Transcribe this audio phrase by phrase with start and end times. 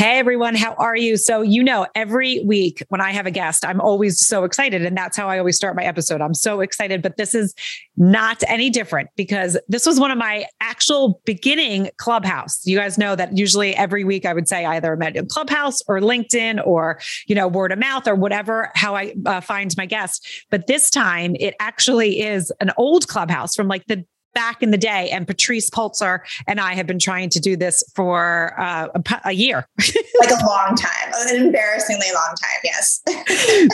[0.00, 1.18] Hey everyone, how are you?
[1.18, 4.82] So, you know, every week when I have a guest, I'm always so excited.
[4.82, 6.22] And that's how I always start my episode.
[6.22, 7.54] I'm so excited, but this is
[7.98, 12.66] not any different because this was one of my actual beginning clubhouse.
[12.66, 16.00] You guys know that usually every week I would say either I'm at clubhouse or
[16.00, 20.26] LinkedIn or, you know, word of mouth or whatever, how I uh, find my guest.
[20.48, 24.78] But this time it actually is an old clubhouse from like the back in the
[24.78, 25.10] day.
[25.10, 29.32] And Patrice Pulitzer and I have been trying to do this for uh, a, a,
[29.32, 29.68] year.
[30.20, 32.60] like a long time, an embarrassingly long time.
[32.64, 33.00] Yes.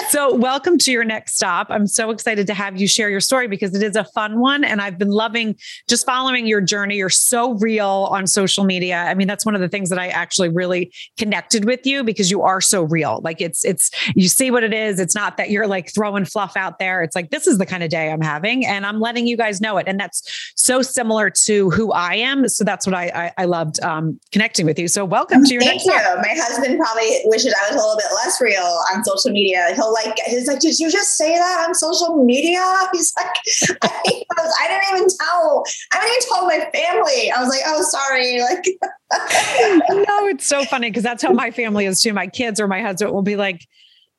[0.11, 1.69] so, welcome to your next stop.
[1.71, 4.65] I'm so excited to have you share your story because it is a fun one.
[4.65, 5.57] And I've been loving
[5.89, 6.97] just following your journey.
[6.97, 8.99] You're so real on social media.
[8.99, 12.31] I mean, that's one of the things that I actually really connected with you because
[12.31, 13.21] you are so real.
[13.23, 15.01] Like, it's, it's, you see what it is.
[15.01, 17.03] It's not that you're like throwing fluff out there.
[17.03, 19.61] It's like, this is the kind of day I'm having, and I'm letting you guys
[19.61, 19.87] know it.
[19.87, 22.49] And that's so similar to who I am.
[22.49, 24.89] So that's what I I, I loved um, connecting with you.
[24.89, 25.93] So welcome to your Thank you.
[25.93, 26.21] Time.
[26.21, 29.75] My husband probably wishes I was a little bit less real on social media.
[29.75, 32.63] He'll like he's like, did you just say that on social media?
[32.93, 35.65] He's like, I, was, I didn't even tell.
[35.93, 37.31] I didn't even tell my family.
[37.31, 38.41] I was like, oh, sorry.
[38.41, 38.65] Like.
[40.09, 42.13] no, it's so funny because that's how my family is too.
[42.13, 43.67] My kids or my husband will be like,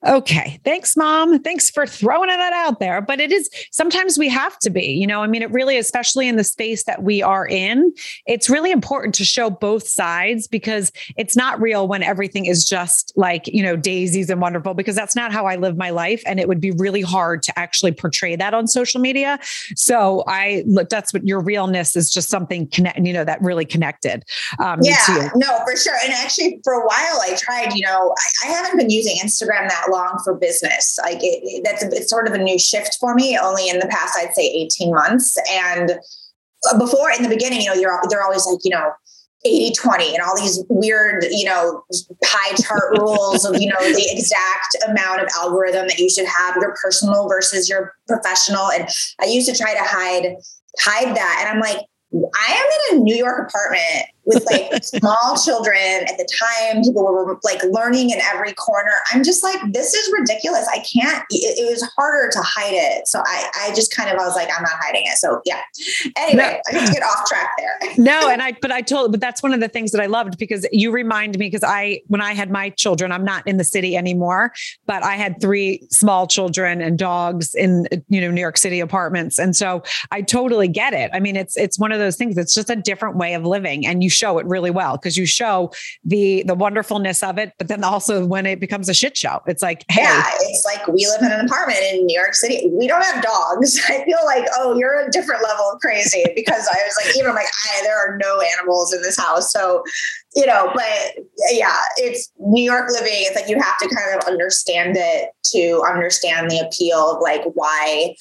[0.06, 0.59] Okay.
[0.64, 1.42] Thanks, mom.
[1.42, 3.02] Thanks for throwing that out there.
[3.02, 6.28] But it is sometimes we have to be, you know, I mean, it really, especially
[6.28, 7.92] in the space that we are in,
[8.28, 13.12] it's really important to show both sides because it's not real when everything is just
[13.16, 16.22] like, you know, daisies and wonderful, because that's not how I live my life.
[16.28, 19.40] And it would be really hard to actually portray that on social media.
[19.75, 23.66] So I look, that's what your realness is just something connect, you know, that really
[23.66, 24.23] connected.
[24.59, 25.98] Um, yeah, no, for sure.
[26.03, 29.68] And actually, for a while, I tried, you know, I, I haven't been using Instagram
[29.68, 30.98] that long for business.
[31.03, 33.38] Like it, it, that's a, it's sort of a new shift for me.
[33.38, 35.38] Only in the past, I'd say eighteen months.
[35.52, 35.92] And
[36.72, 38.92] uh, before, in the beginning, you know, you're they're always like, you know.
[39.45, 41.84] 80 20 and all these weird, you know,
[42.23, 46.56] pie chart rules of, you know, the exact amount of algorithm that you should have
[46.58, 48.72] your personal versus your professional.
[48.72, 48.90] And
[49.22, 50.38] I used to try to hide,
[50.79, 51.38] hide that.
[51.40, 56.18] And I'm like, I am in a New York apartment with like small children at
[56.18, 56.84] the time.
[56.84, 58.92] People were like learning in every corner.
[59.12, 60.68] I'm just like, this is ridiculous.
[60.68, 63.08] I can't, it, it, was harder to hide it.
[63.08, 65.18] So I, I just kind of, I was like, I'm not hiding it.
[65.18, 65.62] So yeah.
[66.18, 66.80] Anyway, no.
[66.80, 67.94] I to get off track there.
[67.98, 68.30] no.
[68.30, 70.68] And I, but I told, but that's one of the things that I loved because
[70.74, 73.96] you remind me, because I, when I had my children, I'm not in the city
[73.96, 74.52] anymore,
[74.86, 79.40] but I had three small children and dogs in, you know, New York City apartments.
[79.40, 81.12] And so I totally get it.
[81.14, 82.38] I mean, it's, it's one of those things.
[82.38, 85.25] It's just a different way of living and you show it really well because you
[85.25, 85.72] show
[86.03, 89.61] the the wonderfulness of it, but then also when it becomes a shit show, it's
[89.61, 92.69] like, hey, yeah, it's like we live in an apartment in New York City.
[92.72, 93.79] We don't have dogs.
[93.89, 97.33] I feel like, oh, you're a different level of crazy because I was like, even
[97.35, 99.83] like, I, there are no animals in this house, so
[100.35, 100.72] you know.
[100.73, 103.11] But yeah, it's New York living.
[103.13, 107.44] It's like you have to kind of understand it to understand the appeal of like
[107.53, 108.16] why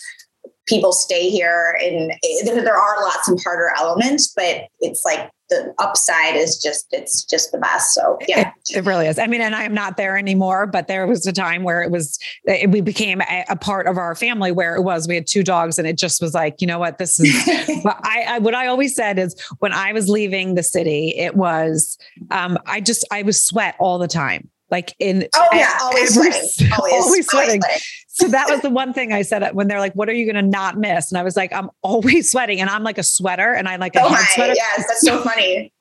[0.67, 5.75] people stay here and eh, there are lots of harder elements but it's like the
[5.79, 7.95] upside is just it's just the best.
[7.95, 8.53] So yeah.
[8.69, 9.19] it, it, really is.
[9.19, 11.91] I mean and i am not there anymore but there was a time where it
[11.91, 15.09] was it, we became a, a, part of our family where it was.
[15.09, 16.99] We had two dogs and it just was like you know what?
[16.99, 17.35] This is
[17.87, 21.99] I, I, what i always said is when i was leaving the city it was
[22.31, 26.33] um i just i was sweat all the time like in oh yeah always every,
[26.33, 27.63] sweating always, always sweating.
[27.63, 30.13] Always so that was the one thing I said uh, when they're like, "What are
[30.13, 32.99] you going to not miss?" And I was like, "I'm always sweating, and I'm like
[32.99, 35.73] a sweater, and I like a oh sweater." Yes, that's so funny.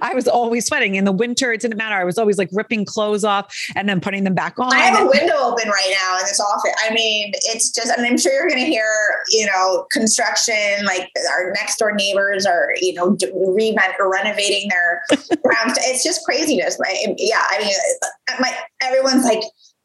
[0.00, 1.52] I was always sweating in the winter.
[1.52, 1.96] It didn't matter.
[1.96, 4.72] I was always like ripping clothes off and then putting them back on.
[4.72, 6.74] I have a window open right now in this office.
[6.88, 8.86] I mean, it's just, and I'm sure you're going to hear,
[9.30, 15.02] you know, construction, like our next door neighbors are, you know, re- renovating their
[15.42, 15.78] grounds.
[15.82, 16.78] it's just craziness.
[17.18, 17.42] Yeah.
[17.48, 19.42] I mean, uh, my, everyone's like,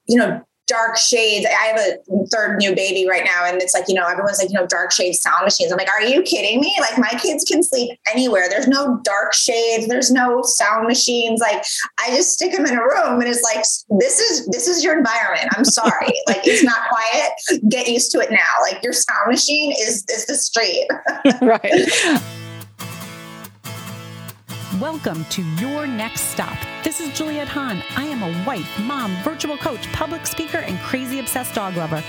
[0.07, 1.45] you know, dark shades.
[1.45, 4.49] I have a third new baby right now, and it's like, you know, everyone's like,
[4.49, 5.71] you know, dark shades sound machines.
[5.71, 6.75] I'm like, are you kidding me?
[6.79, 8.47] Like, my kids can sleep anywhere.
[8.49, 11.41] There's no dark shades, there's no sound machines.
[11.41, 11.63] Like,
[11.99, 13.63] I just stick them in a room, and it's like,
[13.99, 15.49] this is this is your environment.
[15.57, 16.13] I'm sorry.
[16.27, 17.63] like, it's not quiet.
[17.67, 18.37] Get used to it now.
[18.61, 20.87] Like, your sound machine is is the street.
[21.41, 22.39] right.
[24.79, 26.57] Welcome to your next stop.
[26.85, 27.83] This is Juliette Hahn.
[27.97, 32.01] I am a wife, mom, virtual coach, public speaker, and crazy obsessed dog lover.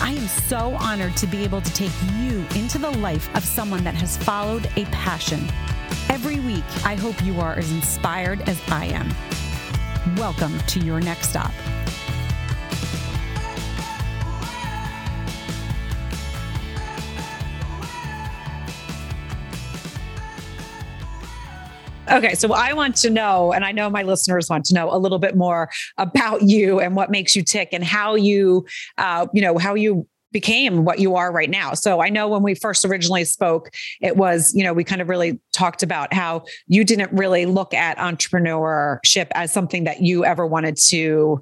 [0.00, 3.84] I am so honored to be able to take you into the life of someone
[3.84, 5.46] that has followed a passion.
[6.08, 10.16] Every week, I hope you are as inspired as I am.
[10.16, 11.52] Welcome to your next stop.
[22.10, 24.98] Okay, so I want to know, and I know my listeners want to know a
[24.98, 28.66] little bit more about you and what makes you tick, and how you,
[28.98, 31.72] uh, you know, how you became what you are right now.
[31.72, 33.70] So I know when we first originally spoke,
[34.02, 37.72] it was, you know, we kind of really talked about how you didn't really look
[37.72, 41.40] at entrepreneurship as something that you ever wanted to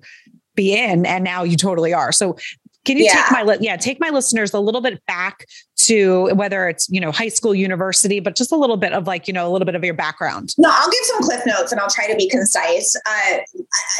[0.55, 2.13] be in and now you totally are.
[2.13, 2.37] So
[2.85, 3.27] can you yeah.
[3.29, 5.47] take my yeah, take my listeners a little bit back
[5.77, 9.27] to whether it's, you know, high school, university, but just a little bit of like,
[9.27, 10.55] you know, a little bit of your background.
[10.59, 12.95] No, I'll give some cliff notes and I'll try to be concise.
[12.97, 13.39] Uh,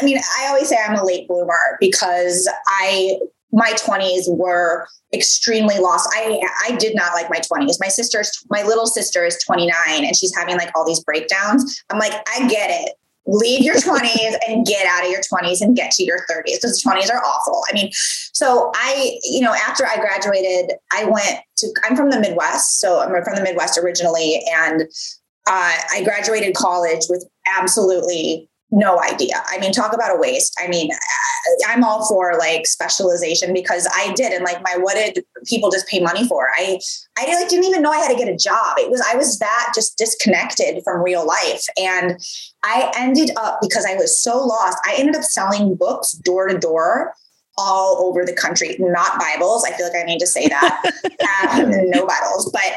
[0.01, 3.19] I mean, I always say I'm a late bloomer because I
[3.53, 6.09] my 20s were extremely lost.
[6.13, 7.75] I I did not like my 20s.
[7.79, 11.83] My sister's my little sister is 29 and she's having like all these breakdowns.
[11.89, 12.95] I'm like, I get it.
[13.25, 16.83] Leave your 20s and get out of your 20s and get to your 30s because
[16.83, 17.63] 20s are awful.
[17.69, 22.19] I mean, so I, you know, after I graduated, I went to I'm from the
[22.19, 22.79] Midwest.
[22.79, 24.83] So I'm from the Midwest originally and
[25.47, 27.25] uh, I graduated college with
[27.57, 29.35] absolutely no idea.
[29.47, 30.57] I mean, talk about a waste.
[30.59, 30.89] I mean,
[31.67, 35.87] I'm all for like specialization because I did, and like my what did people just
[35.87, 36.49] pay money for?
[36.57, 36.79] I
[37.17, 38.77] I like didn't even know I had to get a job.
[38.79, 42.19] It was I was that just disconnected from real life, and
[42.63, 44.77] I ended up because I was so lost.
[44.85, 47.13] I ended up selling books door to door
[47.55, 49.63] all over the country, not Bibles.
[49.63, 50.91] I feel like I need to say that.
[51.53, 52.73] um, no Bibles, but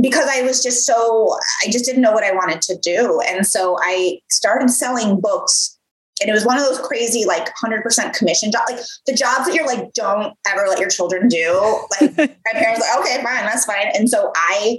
[0.00, 3.20] because I was just so, I just didn't know what I wanted to do.
[3.26, 5.76] And so I started selling books.
[6.20, 9.54] And it was one of those crazy, like 100% commission jobs, like the jobs that
[9.54, 11.86] you're like, don't ever let your children do.
[12.00, 13.86] Like my parents, like, okay, fine, that's fine.
[13.94, 14.78] And so I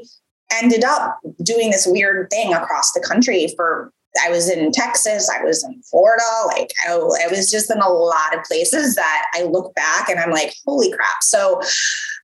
[0.61, 3.93] ended up doing this weird thing across the country for
[4.25, 7.89] I was in Texas, I was in Florida, like I, I was just in a
[7.89, 11.21] lot of places that I look back and I'm like, holy crap.
[11.21, 11.61] So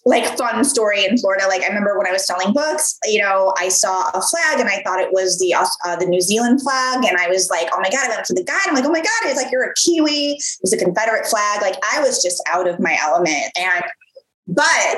[0.06, 1.48] like fun story in Florida.
[1.48, 4.70] Like I remember when I was selling books, you know, I saw a flag and
[4.70, 7.80] I thought it was the uh, the New Zealand flag, and I was like, oh
[7.80, 8.06] my god!
[8.06, 9.10] I went to the guy I'm like, oh my god!
[9.24, 10.34] It's like you're a Kiwi.
[10.34, 11.62] It was a Confederate flag.
[11.62, 13.84] Like I was just out of my element, and
[14.48, 14.98] but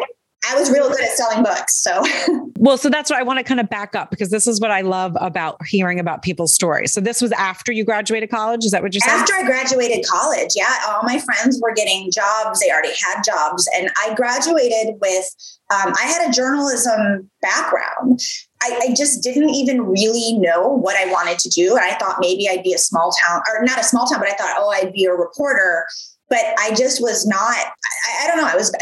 [0.50, 1.82] I was real good at selling books.
[1.82, 2.04] So,
[2.58, 4.72] well, so that's what I want to kind of back up because this is what
[4.72, 6.94] I love about hearing about people's stories.
[6.94, 8.64] So, this was after you graduated college.
[8.64, 9.10] Is that what you said?
[9.10, 10.74] After I graduated college, yeah.
[10.88, 12.60] All my friends were getting jobs.
[12.60, 13.68] They already had jobs.
[13.76, 15.26] And I graduated with,
[15.74, 18.20] um, I had a journalism background.
[18.64, 21.76] I, I, just didn't even really know what I wanted to do.
[21.76, 24.30] And I thought maybe I'd be a small town, or not a small town, but
[24.30, 25.86] I thought, oh, I'd be a reporter
[26.30, 28.74] but I just was not, I, I don't know, I was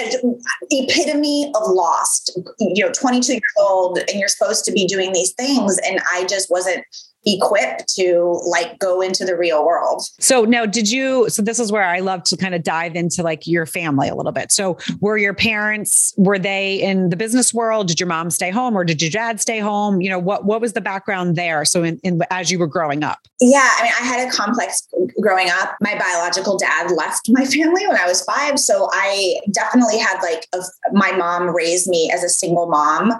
[0.72, 5.34] epitome of lost, you know, 22 years old, and you're supposed to be doing these
[5.34, 5.80] things.
[5.88, 6.84] And I just wasn't
[7.26, 10.04] equipped to like go into the real world.
[10.20, 13.24] So now did you so this is where I love to kind of dive into
[13.24, 14.52] like your family a little bit.
[14.52, 17.88] So were your parents were they in the business world?
[17.88, 20.02] Did your mom stay home or did your dad stay home?
[20.02, 23.04] You know, what what was the background there so in, in as you were growing
[23.04, 23.20] up?
[23.42, 24.88] Yeah, I mean I had a complex
[25.20, 25.76] growing up.
[25.82, 30.48] My biological dad left my family when I was 5, so I definitely had like
[30.54, 30.60] a,
[30.94, 33.14] my mom raised me as a single mom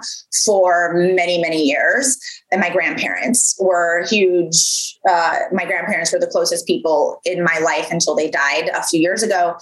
[0.44, 2.18] for many many years
[2.52, 4.98] and my grandparents were huge.
[5.08, 9.00] Uh, my grandparents were the closest people in my life until they died a few
[9.00, 9.56] years ago.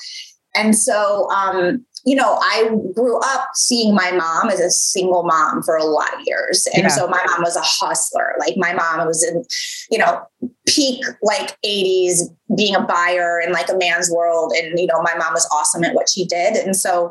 [0.55, 5.63] And so, um, you know, I grew up seeing my mom as a single mom
[5.63, 6.69] for a lot of years.
[6.75, 6.89] And yeah.
[6.89, 8.35] so my mom was a hustler.
[8.39, 9.43] Like my mom was in,
[9.91, 10.23] you know,
[10.67, 12.21] peak like 80s
[12.57, 14.53] being a buyer in like a man's world.
[14.55, 16.57] And, you know, my mom was awesome at what she did.
[16.57, 17.11] And so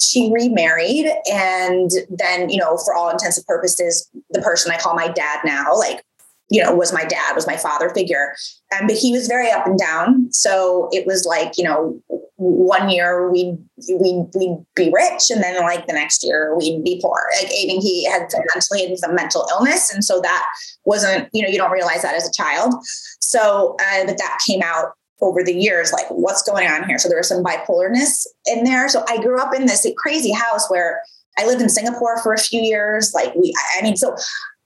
[0.00, 4.94] she remarried and then you know for all intents and purposes the person i call
[4.94, 6.02] my dad now like
[6.50, 8.34] you know was my dad was my father figure.
[8.72, 10.30] And but he was very up and down.
[10.32, 12.00] So it was like you know
[12.36, 13.56] one year we'd
[13.88, 17.20] we'd, we'd be rich and then like the next year we'd be poor.
[17.40, 20.46] Like I mean, he had some mentally had some mental illness and so that
[20.84, 22.74] wasn't you know you don't realize that as a child.
[23.20, 26.98] So uh, but that came out over the years, like what's going on here.
[26.98, 28.88] So there was some bipolarness in there.
[28.88, 31.02] So I grew up in this crazy house where
[31.38, 33.12] I lived in Singapore for a few years.
[33.14, 34.16] Like we, I mean, so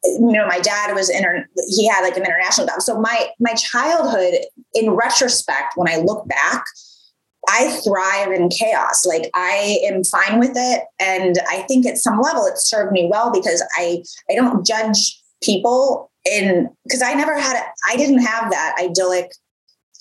[0.05, 2.83] you know, my dad was inter, he had like an international job.
[2.83, 4.35] So my my childhood,
[4.75, 6.65] in retrospect, when I look back,
[7.49, 9.07] I thrive in chaos.
[9.07, 13.09] Like I am fine with it, and I think at some level it served me
[13.11, 18.51] well because I I don't judge people in because I never had I didn't have
[18.51, 19.33] that idyllic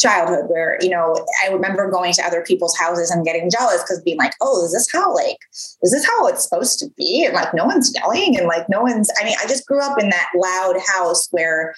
[0.04, 4.02] childhood where you know i remember going to other people's houses and getting jealous because
[4.02, 5.38] being like oh is this how like
[5.82, 7.26] is this how it's supposed to be?
[7.26, 10.00] And like no one's yelling and like no one's i mean i just grew up
[10.02, 11.74] in that loud house where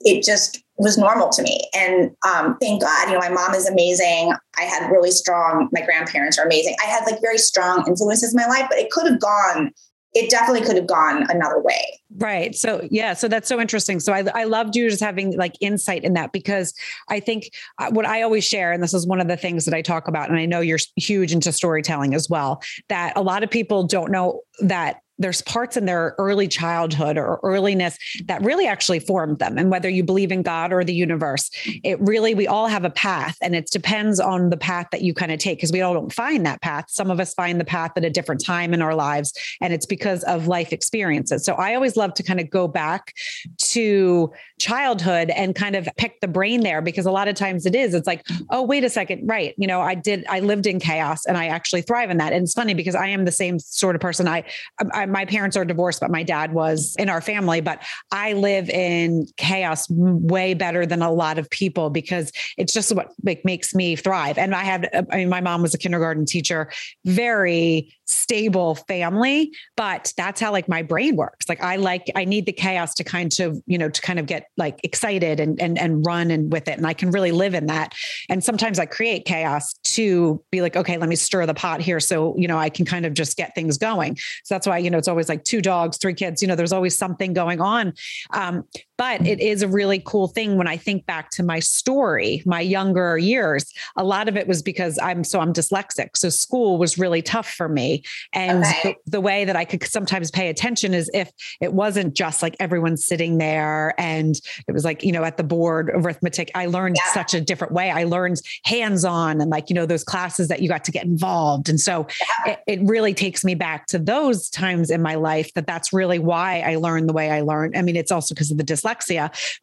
[0.00, 1.62] it just was normal to me.
[1.74, 4.32] And um, thank god you know my mom is amazing.
[4.58, 6.76] I had really strong my grandparents are amazing.
[6.84, 9.72] I had like very strong influences in my life but it could have gone
[10.14, 12.00] it definitely could have gone another way.
[12.16, 12.54] Right.
[12.54, 13.14] So, yeah.
[13.14, 13.98] So that's so interesting.
[14.00, 16.72] So, I, I loved you just having like insight in that because
[17.08, 19.74] I think uh, what I always share, and this is one of the things that
[19.74, 23.42] I talk about, and I know you're huge into storytelling as well, that a lot
[23.42, 28.66] of people don't know that there's parts in their early childhood or earliness that really
[28.66, 29.58] actually formed them.
[29.58, 31.50] And whether you believe in God or the universe,
[31.84, 35.14] it really, we all have a path and it depends on the path that you
[35.14, 36.86] kind of take because we all don't find that path.
[36.88, 39.86] Some of us find the path at a different time in our lives and it's
[39.86, 41.44] because of life experiences.
[41.44, 43.12] So I always love to kind of go back
[43.58, 47.74] to childhood and kind of pick the brain there because a lot of times it
[47.74, 49.26] is, it's like, oh, wait a second.
[49.26, 49.54] Right.
[49.58, 52.32] You know, I did, I lived in chaos and I actually thrive in that.
[52.32, 54.26] And it's funny because I am the same sort of person.
[54.26, 54.44] I,
[54.92, 57.60] I my parents are divorced, but my dad was in our family.
[57.60, 62.94] But I live in chaos way better than a lot of people because it's just
[62.94, 63.12] what
[63.44, 64.38] makes me thrive.
[64.38, 66.70] And I had, I mean, my mom was a kindergarten teacher,
[67.04, 71.48] very stable family, but that's how like my brain works.
[71.48, 74.26] Like I like, I need the chaos to kind of, you know, to kind of
[74.26, 76.76] get like excited and and and run and with it.
[76.76, 77.94] And I can really live in that.
[78.28, 82.00] And sometimes I create chaos to be like, okay, let me stir the pot here.
[82.00, 84.16] So, you know, I can kind of just get things going.
[84.44, 86.72] So that's why, you know, it's always like two dogs, three kids, you know, there's
[86.72, 87.94] always something going on.
[88.32, 88.64] Um,
[88.96, 92.60] but it is a really cool thing when I think back to my story, my
[92.60, 93.72] younger years.
[93.96, 96.16] A lot of it was because I'm so I'm dyslexic.
[96.16, 98.04] So school was really tough for me.
[98.32, 98.96] And okay.
[99.04, 102.56] the, the, way that I could sometimes pay attention is if it wasn't just like
[102.60, 106.96] everyone sitting there and it was like, you know, at the board arithmetic, I learned
[106.96, 107.12] yeah.
[107.14, 107.90] such a different way.
[107.90, 111.04] I learned hands on and like, you know, those classes that you got to get
[111.04, 111.70] involved.
[111.70, 112.06] And so
[112.46, 112.52] yeah.
[112.52, 116.18] it, it really takes me back to those times in my life that that's really
[116.18, 117.76] why I learned the way I learned.
[117.76, 118.83] I mean, it's also because of the dyslexia,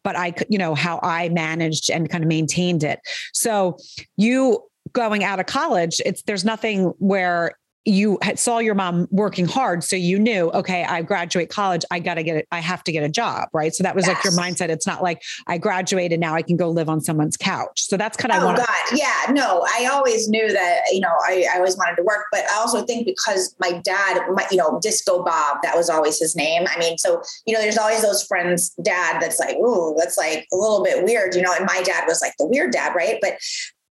[0.04, 3.00] but I could, you know, how I managed and kind of maintained it.
[3.32, 3.78] So
[4.16, 4.62] you
[4.92, 7.52] going out of college, it's there's nothing where
[7.84, 11.98] you had, saw your mom working hard so you knew okay i graduate college i
[11.98, 13.74] got to get it i have to get a job right?
[13.74, 14.16] So that was yes.
[14.16, 14.68] like your mindset.
[14.68, 17.82] It's not like i graduated now i can go live on someone's couch.
[17.82, 21.46] So that's kind of oh god yeah no i always knew that you know I,
[21.52, 24.78] I always wanted to work but i also think because my dad my, you know
[24.82, 26.66] disco bob that was always his name.
[26.68, 30.46] I mean so you know there's always those friends dad that's like ooh that's like
[30.52, 33.18] a little bit weird you know and my dad was like the weird dad right?
[33.20, 33.34] But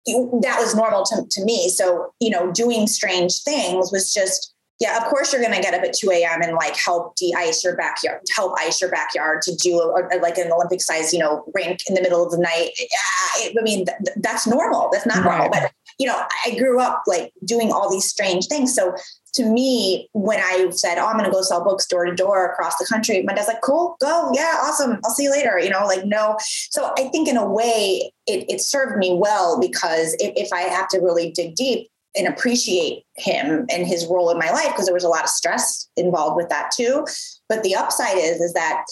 [0.06, 1.68] that was normal to, to me.
[1.68, 5.74] So, you know, doing strange things was just, yeah, of course you're going to get
[5.74, 6.42] up at 2 a.m.
[6.42, 10.38] and like help de-ice your backyard, help ice your backyard to do a, a, like
[10.38, 12.70] an Olympic size, you know, rink in the middle of the night.
[12.78, 14.88] Yeah, I mean, th- that's normal.
[14.92, 15.38] That's not right.
[15.38, 15.50] normal.
[15.50, 18.74] But, you know, I grew up like doing all these strange things.
[18.74, 18.94] So
[19.34, 22.50] to me, when I said, "Oh, I'm going to go sell books door to door
[22.50, 24.98] across the country," my dad's like, "Cool, go, yeah, awesome.
[25.04, 26.36] I'll see you later." You know, like no.
[26.70, 30.62] So I think in a way, it, it served me well because if, if I
[30.62, 34.84] have to really dig deep and appreciate him and his role in my life, because
[34.84, 37.06] there was a lot of stress involved with that too.
[37.48, 38.84] But the upside is, is that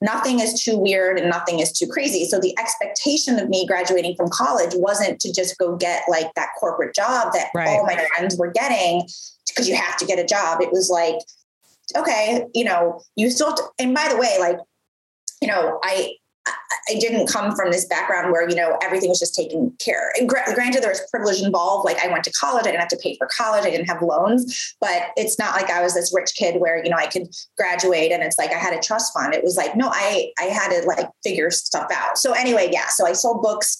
[0.00, 2.24] nothing is too weird and nothing is too crazy.
[2.24, 6.50] So the expectation of me graduating from college wasn't to just go get like that
[6.58, 7.68] corporate job that right.
[7.68, 9.08] all my friends were getting
[9.50, 10.60] because you have to get a job.
[10.60, 11.16] It was like,
[11.96, 14.58] okay, you know, you still, to, and by the way, like,
[15.40, 16.14] you know, I,
[16.90, 20.12] I didn't come from this background where, you know, everything was just taken care.
[20.18, 21.84] And gra- granted, there was privilege involved.
[21.84, 24.00] Like I went to college, I didn't have to pay for college, I didn't have
[24.00, 27.28] loans, but it's not like I was this rich kid where, you know, I could
[27.58, 29.34] graduate and it's like I had a trust fund.
[29.34, 32.16] It was like, no, I I had to like figure stuff out.
[32.16, 32.86] So anyway, yeah.
[32.88, 33.76] So I sold books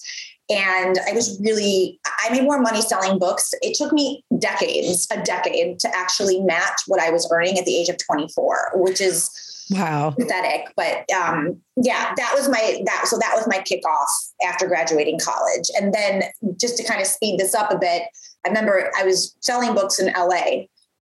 [0.49, 3.53] and I was really, I made more money selling books.
[3.61, 7.75] It took me decades, a decade to actually match what I was earning at the
[7.75, 9.29] age of 24, which is
[9.71, 10.73] wow pathetic.
[10.75, 14.07] But um, yeah, that was my, that, so that was my kickoff
[14.47, 15.69] after graduating college.
[15.79, 16.23] And then
[16.59, 18.03] just to kind of speed this up a bit,
[18.45, 20.65] I remember I was selling books in LA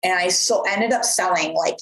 [0.04, 1.78] and I so ended up selling like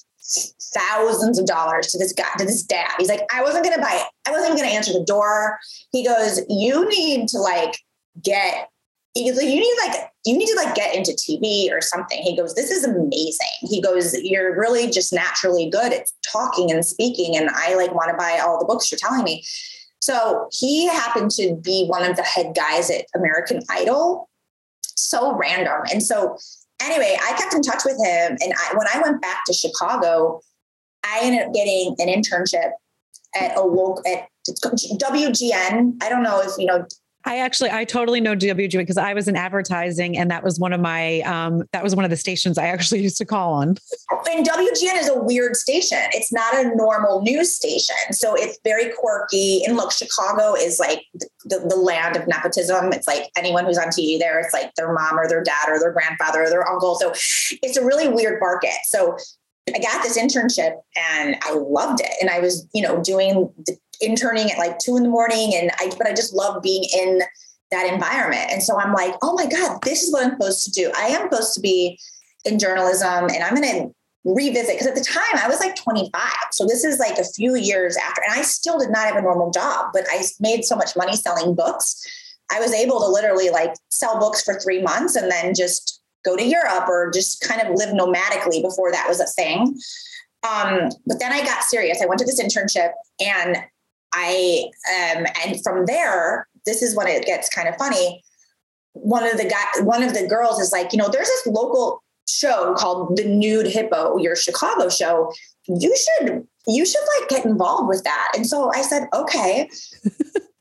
[0.74, 2.92] thousands of dollars to this guy, to this dad.
[2.98, 4.08] He's like, I wasn't going to buy it.
[4.28, 5.60] I wasn't to answer the door.
[5.92, 7.78] He goes, you need to like
[8.22, 8.70] get,
[9.14, 12.22] he goes, you need like, you need to like get into TV or something.
[12.22, 13.48] He goes, this is amazing.
[13.62, 17.38] He goes, you're really just naturally good at talking and speaking.
[17.38, 19.44] And I like want to buy all the books you're telling me.
[20.02, 24.30] So he happened to be one of the head guys at American Idol.
[24.82, 25.82] So random.
[25.92, 26.38] And so
[26.82, 28.38] anyway, I kept in touch with him.
[28.42, 30.42] And I, when I went back to Chicago,
[31.04, 32.72] I ended up getting an internship
[33.36, 35.98] at a local at WGN.
[36.02, 36.86] I don't know if you know
[37.26, 40.74] I actually, I totally know WGN because I was in advertising, and that was one
[40.74, 43.76] of my, um, that was one of the stations I actually used to call on.
[44.32, 45.98] And WGN is a weird station.
[46.12, 49.64] It's not a normal news station, so it's very quirky.
[49.66, 51.04] And look, Chicago is like
[51.46, 52.94] the, the land of nepotism.
[52.94, 55.80] It's like anyone who's on TV there, it's like their mom or their dad or
[55.80, 56.96] their grandfather or their uncle.
[56.96, 57.12] So
[57.64, 58.74] it's a really weird market.
[58.86, 59.18] So
[59.74, 62.12] I got this internship and I loved it.
[62.22, 65.54] And I was, you know, doing the interning at like two in the morning.
[65.56, 67.22] And I, but I just love being in
[67.72, 68.52] that environment.
[68.52, 70.92] And so I'm like, oh my God, this is what I'm supposed to do.
[70.96, 72.00] I am supposed to be
[72.46, 73.92] in journalism and I'm to
[74.24, 76.22] revisit because at the time I was like 25.
[76.52, 79.22] So this is like a few years after, and I still did not have a
[79.22, 82.04] normal job, but I made so much money selling books.
[82.52, 86.36] I was able to literally like sell books for three months and then just go
[86.36, 89.78] to Europe or just kind of live nomadically before that was a thing.
[90.44, 92.02] Um, but then I got serious.
[92.02, 93.58] I went to this internship and
[94.16, 94.70] I,
[95.18, 98.24] um, and from there, this is when it gets kind of funny.
[98.94, 102.02] One of the guy, one of the girls is like, you know, there's this local
[102.28, 105.32] show called the Nude Hippo, your Chicago show.
[105.68, 108.32] You should, you should like get involved with that.
[108.36, 109.70] And so I said, okay.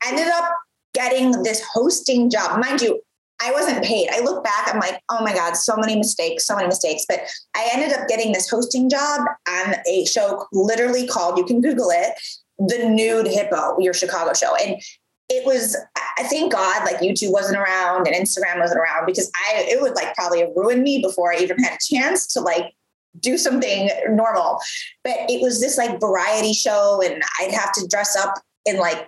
[0.05, 0.51] Ended up
[0.93, 2.59] getting this hosting job.
[2.59, 3.01] Mind you,
[3.41, 4.09] I wasn't paid.
[4.11, 7.05] I look back, I'm like, oh my God, so many mistakes, so many mistakes.
[7.07, 7.21] But
[7.55, 11.89] I ended up getting this hosting job on a show literally called, you can Google
[11.89, 12.13] it,
[12.59, 14.55] The Nude Hippo, your Chicago show.
[14.55, 14.81] And
[15.29, 15.75] it was,
[16.17, 19.95] I thank God, like YouTube wasn't around and Instagram wasn't around because I, it would
[19.95, 22.73] like probably have ruined me before I even had a chance to like
[23.19, 24.59] do something normal.
[25.03, 28.35] But it was this like variety show and I'd have to dress up
[28.65, 29.07] in like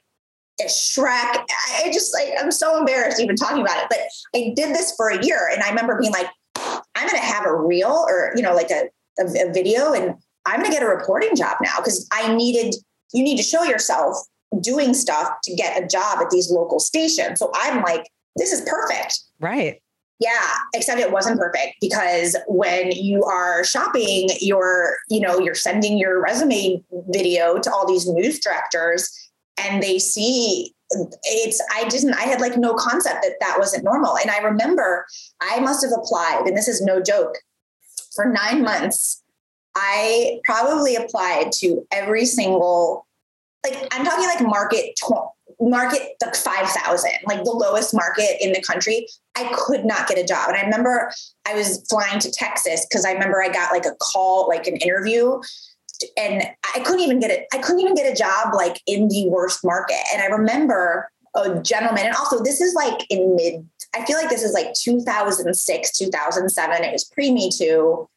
[0.61, 1.45] a Shrek.
[1.83, 3.87] I just like I'm so embarrassed even talking about it.
[3.89, 3.99] But
[4.35, 7.45] I did this for a year, and I remember being like, I'm going to have
[7.45, 8.89] a reel or you know like a,
[9.19, 12.75] a, a video, and I'm going to get a reporting job now because I needed.
[13.13, 14.17] You need to show yourself
[14.61, 17.39] doing stuff to get a job at these local stations.
[17.39, 19.19] So I'm like, this is perfect.
[19.39, 19.81] Right.
[20.19, 25.97] Yeah, except it wasn't perfect because when you are shopping, you're, you know, you're sending
[25.97, 29.11] your resume video to all these news directors
[29.59, 30.73] and they see
[31.23, 35.05] it's i didn't i had like no concept that that wasn't normal and i remember
[35.41, 37.35] i must have applied and this is no joke
[38.15, 39.21] for nine months
[39.77, 43.05] i probably applied to every single
[43.65, 48.61] like i'm talking like market tw- market like 5000 like the lowest market in the
[48.61, 51.11] country i could not get a job and i remember
[51.47, 54.75] i was flying to texas because i remember i got like a call like an
[54.77, 55.39] interview
[56.17, 56.43] and
[56.75, 57.47] I couldn't even get it.
[57.53, 59.97] I couldn't even get a job like in the worst market.
[60.13, 64.29] And I remember a gentleman, and also this is like in mid, I feel like
[64.29, 66.83] this is like 2006, 2007.
[66.83, 68.07] It was pre Me Too.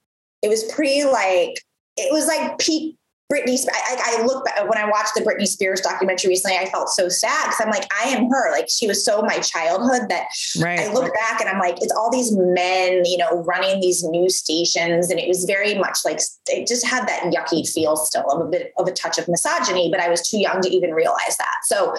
[0.43, 1.55] It was pre like,
[1.97, 2.97] it was like peak
[3.31, 6.89] Britney, I, I look back when I watched the Britney Spears documentary recently, I felt
[6.89, 8.51] so sad because I'm like, I am her.
[8.51, 10.27] Like she was so my childhood that
[10.61, 10.81] right.
[10.81, 14.37] I look back and I'm like, it's all these men, you know, running these news
[14.37, 15.11] stations.
[15.11, 18.51] And it was very much like, it just had that yucky feel still of a
[18.51, 21.57] bit of a touch of misogyny, but I was too young to even realize that.
[21.65, 21.95] So,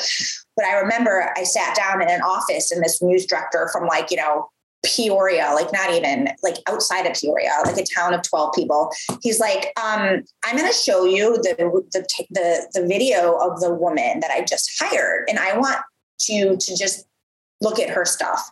[0.58, 4.12] but I remember I sat down in an office and this news director from like,
[4.12, 4.49] you know,
[4.86, 8.91] Peoria, like not even like outside of Peoria, like a town of 12 people.
[9.22, 11.56] He's like, um, I'm going to show you the,
[11.91, 15.30] the, the, the video of the woman that I just hired.
[15.30, 15.78] And I want
[16.28, 17.06] you to just
[17.62, 18.50] look at her stuff.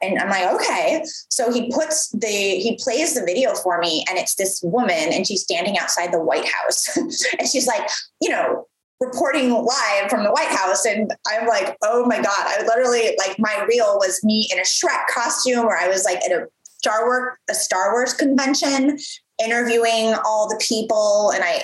[0.00, 1.04] And I'm like, okay.
[1.28, 5.26] So he puts the, he plays the video for me and it's this woman and
[5.26, 6.96] she's standing outside the White House.
[6.96, 7.88] and she's like,
[8.20, 8.66] you know,
[9.00, 10.84] reporting live from the White House.
[10.84, 12.26] And I'm like, oh my God.
[12.28, 16.18] I literally like my reel was me in a Shrek costume where I was like
[16.24, 18.98] at a Star Wars, a Star Wars convention,
[19.42, 21.30] interviewing all the people.
[21.34, 21.62] And I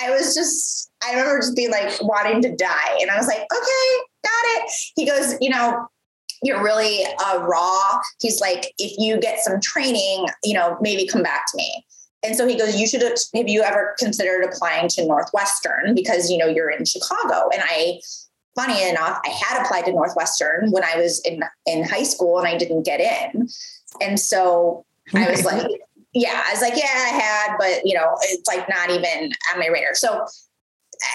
[0.00, 2.98] I was just, I remember just being like wanting to die.
[3.00, 4.70] And I was like, okay, got it.
[4.96, 5.86] He goes, you know,
[6.42, 8.00] you're really uh, raw.
[8.20, 11.86] He's like, if you get some training, you know, maybe come back to me.
[12.24, 16.30] And so he goes, you should have, have you ever considered applying to Northwestern because,
[16.30, 17.48] you know, you're in Chicago.
[17.52, 18.00] And I,
[18.56, 22.48] funny enough, I had applied to Northwestern when I was in, in high school and
[22.48, 23.48] I didn't get in.
[24.00, 24.84] And so
[25.14, 25.70] I was like,
[26.14, 29.58] yeah, I was like, yeah, I had, but you know, it's like not even on
[29.58, 29.94] my radar.
[29.94, 30.24] So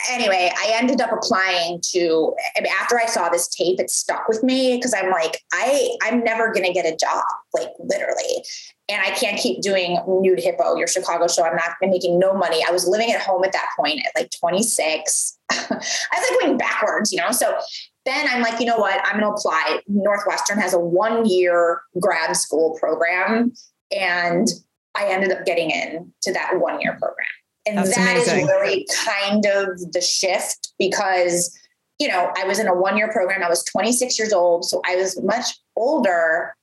[0.10, 2.36] anyway, I ended up applying to
[2.80, 6.52] after I saw this tape, it stuck with me because I'm like, I I'm never
[6.52, 8.44] gonna get a job, like literally.
[8.90, 11.44] And I can't keep doing nude hippo, your Chicago show.
[11.44, 12.64] I'm not making no money.
[12.68, 15.38] I was living at home at that point at like 26.
[15.52, 17.32] I was like going backwards, you know.
[17.32, 17.58] So
[18.06, 19.00] then I'm like, you know what?
[19.06, 19.82] I'm gonna apply.
[19.88, 23.54] Northwestern has a one-year grad school program.
[23.96, 24.48] And
[24.96, 27.28] I ended up getting in to that one-year program.
[27.68, 28.40] And That's that amazing.
[28.42, 31.56] is really kind of the shift because,
[32.00, 33.44] you know, I was in a one year program.
[33.44, 34.66] I was 26 years old.
[34.66, 36.56] So I was much older,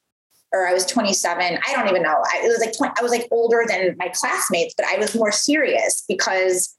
[0.53, 1.59] or I was 27.
[1.67, 2.17] I don't even know.
[2.33, 5.15] I, it was like 20, I was like older than my classmates, but I was
[5.15, 6.75] more serious because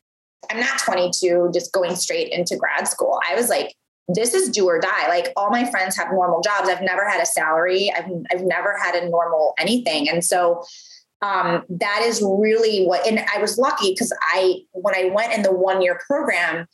[0.49, 3.19] I'm not 22 just going straight into grad school.
[3.29, 3.75] I was like,
[4.07, 5.07] this is do or die.
[5.09, 6.69] Like all my friends have normal jobs.
[6.69, 7.91] I've never had a salary.
[7.95, 10.07] I've, I've never had a normal anything.
[10.07, 10.63] And so
[11.21, 15.41] um, that is really what, and I was lucky because I, when I went in
[15.41, 16.67] the one year program,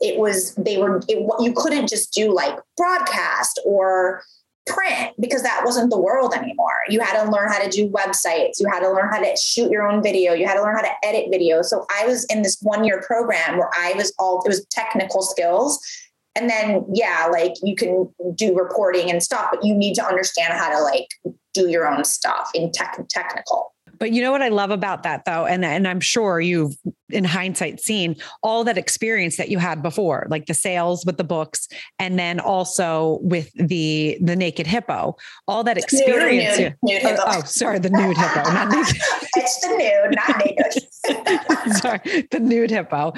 [0.00, 4.22] it was, they were, it, you couldn't just do like broadcast or
[4.66, 6.74] print because that wasn't the world anymore.
[6.88, 8.60] You had to learn how to do websites.
[8.60, 10.32] You had to learn how to shoot your own video.
[10.32, 11.62] You had to learn how to edit video.
[11.62, 15.22] So I was in this one year program where I was all, it was technical
[15.22, 15.80] skills.
[16.36, 20.52] And then, yeah, like you can do reporting and stuff, but you need to understand
[20.52, 21.08] how to like
[21.54, 23.74] do your own stuff in tech technical.
[23.98, 26.74] But you know what I love about that though, and and I'm sure you've
[27.12, 31.24] in hindsight seen all that experience that you had before, like the sales with the
[31.24, 31.68] books,
[31.98, 35.16] and then also with the the naked hippo,
[35.48, 36.58] all that experience.
[36.58, 38.96] Nude, nude, nude oh, oh, sorry, the nude hippo, not naked.
[39.36, 41.76] it's the nude, not naked.
[41.76, 43.12] sorry, the nude hippo.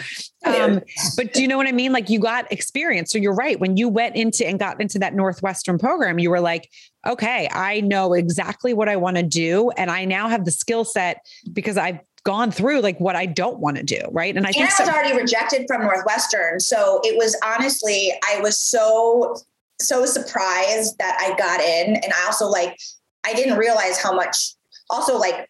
[0.44, 0.80] Um,
[1.16, 1.92] but do you know what I mean?
[1.92, 3.10] Like you got experience.
[3.10, 3.58] So you're right.
[3.58, 6.68] When you went into and got into that Northwestern program, you were like,
[7.06, 9.70] okay, I know exactly what I want to do.
[9.70, 13.58] And I now have the skill set because I've gone through like what I don't
[13.58, 14.00] want to do.
[14.10, 14.36] Right.
[14.36, 16.60] And I think I was already rejected from Northwestern.
[16.60, 19.36] So it was honestly, I was so,
[19.80, 21.96] so surprised that I got in.
[21.96, 22.78] And I also like,
[23.24, 24.54] I didn't realize how much
[24.90, 25.48] also like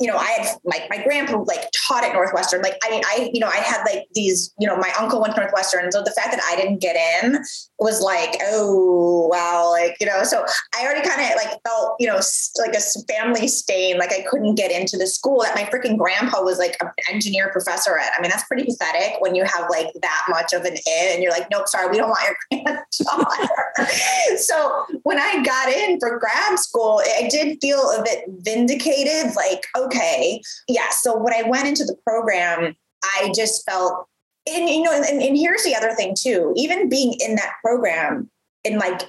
[0.00, 2.62] you know, I had like my grandpa like taught at Northwestern.
[2.62, 5.34] Like, I mean, I, you know, I had like these, you know, my uncle went
[5.34, 5.90] to Northwestern.
[5.90, 7.42] So the fact that I didn't get in
[7.80, 9.70] was like, oh, wow.
[9.70, 10.44] Like, you know, so
[10.76, 12.20] I already kind of like felt, you know,
[12.58, 13.98] like a family stain.
[13.98, 17.50] Like I couldn't get into the school that my freaking grandpa was like an engineer
[17.50, 18.12] professor at.
[18.16, 21.22] I mean, that's pretty pathetic when you have like that much of an in and
[21.22, 23.88] you're like, nope, sorry, we don't want your grandchild.
[24.38, 29.34] so when I got in for grad school, I did feel a bit vindicated.
[29.34, 30.90] Like, okay, yeah.
[30.90, 34.06] So when I went into the program, I just felt,
[34.46, 36.52] and you know, and, and here's the other thing too.
[36.56, 38.30] Even being in that program,
[38.64, 39.02] and like,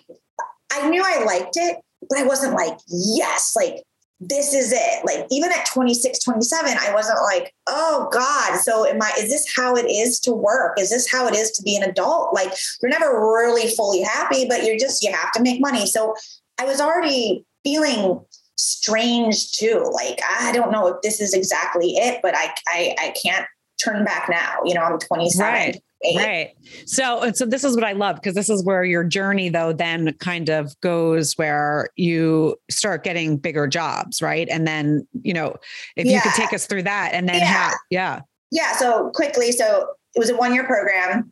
[0.72, 1.78] I knew I liked it,
[2.10, 3.84] but I wasn't like, yes, like
[4.20, 5.06] this is it.
[5.06, 8.60] Like even at 26, 27, I wasn't like, oh God.
[8.60, 10.80] So am I, is this how it is to work?
[10.80, 12.34] Is this how it is to be an adult?
[12.34, 15.86] Like you're never really fully happy, but you're just, you have to make money.
[15.86, 16.16] So
[16.60, 18.22] I was already feeling
[18.58, 19.90] strange too.
[19.94, 23.46] Like, I don't know if this is exactly it, but I, I, I can't
[23.84, 24.60] turn back now.
[24.66, 25.52] You know, I'm 27.
[25.52, 25.82] Right.
[26.16, 26.52] Right.
[26.86, 30.14] So, so this is what I love because this is where your journey, though, then
[30.20, 34.48] kind of goes where you start getting bigger jobs, right?
[34.50, 35.56] And then, you know,
[35.96, 36.16] if yeah.
[36.16, 38.20] you could take us through that, and then, yeah, yeah,
[38.52, 38.76] yeah.
[38.76, 41.32] So quickly, so it was a one year program,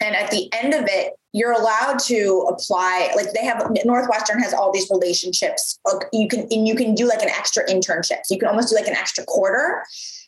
[0.00, 4.54] and at the end of it, you're allowed to apply like they have northwestern has
[4.54, 5.78] all these relationships
[6.10, 8.20] you can and you can do like an extra internship.
[8.24, 9.84] So you can almost do like an extra quarter.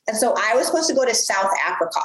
[0.07, 2.03] And so i was supposed to go to south africa.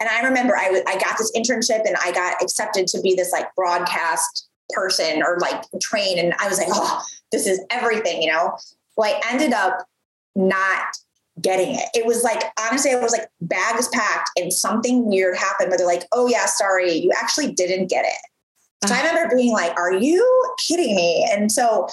[0.00, 3.14] And i remember I, w- I got this internship and i got accepted to be
[3.14, 6.18] this like broadcast person or like train.
[6.18, 8.54] And i was like oh this is everything you know?
[8.98, 9.86] Well i ended up
[10.34, 10.94] not
[11.40, 11.88] getting it.
[11.94, 15.86] It was like, honestly, I was like, bags packed and something weird happened where they're
[15.86, 18.88] like, oh, yeah, sorry, you actually didn't get it.
[18.88, 21.28] So I remember being like, are you kidding me?
[21.30, 21.88] And so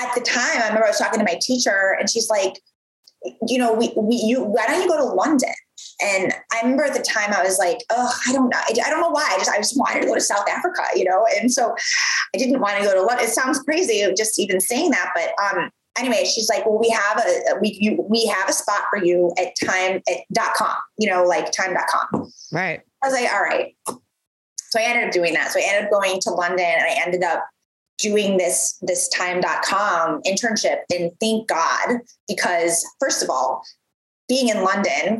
[0.00, 2.60] at the time, I remember I was talking to my teacher and she's like,
[3.46, 5.52] you know, we, we, you, why don't you go to London?
[6.02, 8.58] And I remember at the time I was like, oh, I don't know.
[8.58, 9.28] I, I, don't know why.
[9.30, 11.24] I just, I just wanted to go to South Africa, you know?
[11.40, 11.74] And so
[12.34, 13.26] I didn't want to go to London.
[13.26, 17.18] It sounds crazy just even saying that, but, um, anyway, she's like, well, we have
[17.18, 21.08] a, we, you, we have a spot for you at time at dot com, you
[21.08, 22.30] know, like time.com.
[22.52, 22.80] Right.
[23.02, 23.74] I was like, all right.
[24.70, 25.52] So I ended up doing that.
[25.52, 27.44] So I ended up going to London and I ended up
[27.98, 33.62] doing this, this time.com internship and thank God, because first of all,
[34.28, 35.18] being in London,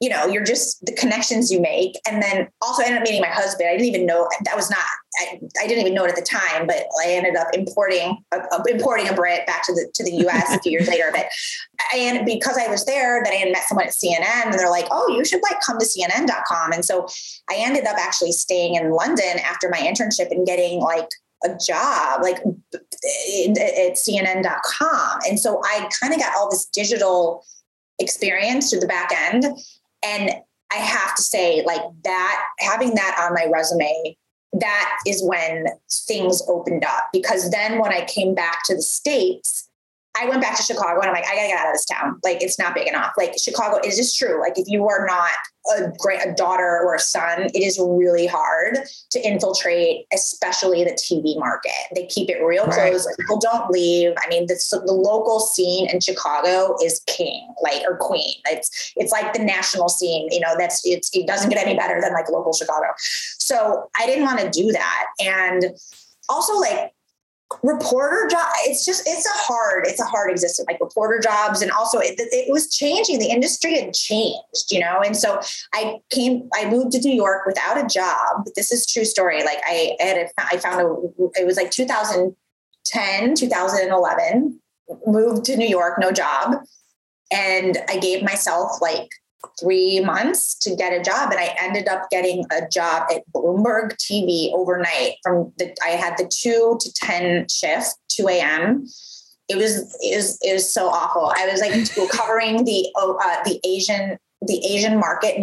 [0.00, 1.98] you know, you're just the connections you make.
[2.06, 3.68] And then also ended up meeting my husband.
[3.68, 4.84] I didn't even know that was not,
[5.18, 8.62] I, I didn't even know it at the time, but I ended up importing, uh,
[8.68, 11.10] importing a Brit back to the, to the US a few years later.
[11.12, 11.26] But
[11.94, 14.86] and because I was there, that I had met someone at CNN and they're like,
[14.90, 16.72] oh, you should like come to CNN.com.
[16.72, 17.06] And so
[17.50, 21.08] I ended up actually staying in London after my internship and getting like
[21.44, 25.18] a job like at CNN.com.
[25.28, 27.44] And so I kind of got all this digital
[27.98, 29.46] experience through the back end
[30.06, 30.30] and
[30.72, 34.16] I have to say, like that, having that on my resume,
[34.52, 35.66] that is when
[36.06, 37.08] things opened up.
[37.12, 39.68] Because then when I came back to the States,
[40.20, 42.20] I went back to Chicago and I'm like, I gotta get out of this town.
[42.24, 43.12] Like, it's not big enough.
[43.16, 44.40] Like, Chicago is just true.
[44.40, 45.30] Like, if you are not
[45.76, 48.78] a great a daughter or a son, it is really hard
[49.10, 51.72] to infiltrate, especially the TV market.
[51.94, 52.92] They keep it real right.
[52.92, 53.06] close.
[53.18, 54.12] People don't leave.
[54.24, 58.34] I mean, the, the local scene in Chicago is king, like or queen.
[58.46, 60.28] It's it's like the national scene.
[60.30, 62.86] You know, that's it's it doesn't get any better than like local Chicago.
[63.38, 65.64] So I didn't want to do that, and
[66.28, 66.92] also like
[67.62, 71.70] reporter job it's just it's a hard it's a hard existence like reporter jobs and
[71.70, 75.00] also it, it, was changing the industry had changed you know?
[75.04, 75.40] And so
[75.72, 79.58] i came i moved to new york without a job this is true story like
[79.64, 84.60] i, I had a, i found a it was like 2010 2011
[85.06, 86.56] moved to new york no job
[87.32, 89.08] and i gave myself like
[89.58, 93.92] three months to get a job and i ended up getting a job at bloomberg
[93.96, 98.86] tv overnight from the i had the 2 to 10 shift 2 a.m
[99.48, 101.32] it was it was it was so awful.
[101.36, 105.36] I was like covering the uh, the asian the Asian market.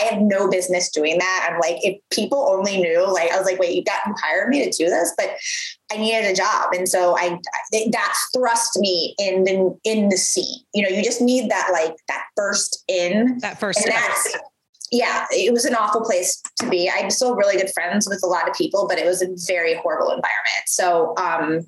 [0.00, 1.48] I have no business doing that.
[1.50, 4.48] I'm like, if people only knew, like, I was like, wait, you got you hired
[4.48, 5.30] me to do this, but
[5.92, 7.38] I needed a job, and so I
[7.92, 10.60] that thrust me in the in the scene.
[10.74, 13.84] You know, you just need that like that first in that first.
[13.84, 14.36] And that's,
[14.90, 16.90] yeah, it was an awful place to be.
[16.90, 19.74] I'm still really good friends with a lot of people, but it was a very
[19.74, 20.66] horrible environment.
[20.66, 21.66] So, um,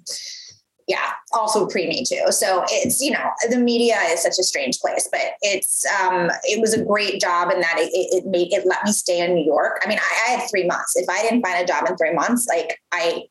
[0.88, 2.24] yeah, also pre me too.
[2.30, 6.60] So it's, you know, the media is such a strange place, but it's, um, it
[6.60, 9.44] was a great job in that it, it made, it let me stay in New
[9.44, 9.80] York.
[9.84, 10.96] I mean, I, I had three months.
[10.96, 13.24] If I didn't find a job in three months, like I,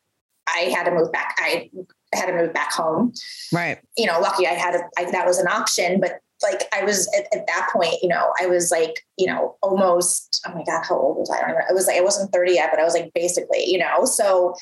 [0.48, 1.36] I had to move back.
[1.40, 1.68] I
[2.14, 3.12] had to move back home.
[3.52, 3.78] Right.
[3.96, 7.10] You know, lucky I had a, I, that was an option, but like I was
[7.18, 10.84] at, at, that point, you know, I was like, you know, almost, oh my God,
[10.88, 11.38] how old was I?
[11.38, 11.66] I don't remember.
[11.68, 14.54] I was like, I wasn't 30 yet, but I was like, basically, you know, so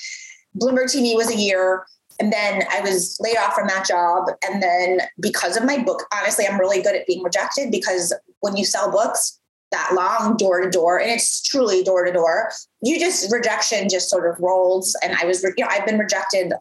[0.59, 1.85] Bloomberg TV was a year.
[2.21, 4.29] And then I was laid off from that job.
[4.49, 8.57] And then because of my book, honestly, I'm really good at being rejected because when
[8.57, 9.39] you sell books
[9.73, 12.51] that long door to door, and it's truly door to door,
[12.83, 14.97] you just rejection just sort of rolls.
[15.03, 16.53] And I was, you know, I've been rejected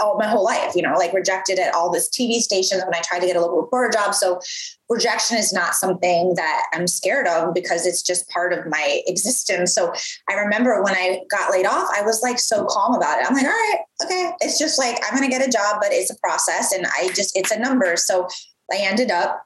[0.00, 3.00] all my whole life, you know, like rejected at all this TV stations when I
[3.02, 4.14] tried to get a local reporter job.
[4.14, 4.40] So
[4.88, 9.74] rejection is not something that I'm scared of because it's just part of my existence.
[9.74, 9.92] So
[10.28, 13.26] I remember when I got laid off, I was like so calm about it.
[13.28, 14.32] I'm like, all right, okay.
[14.40, 17.36] It's just like I'm gonna get a job, but it's a process and I just
[17.36, 17.96] it's a number.
[17.96, 18.28] So
[18.72, 19.42] I ended up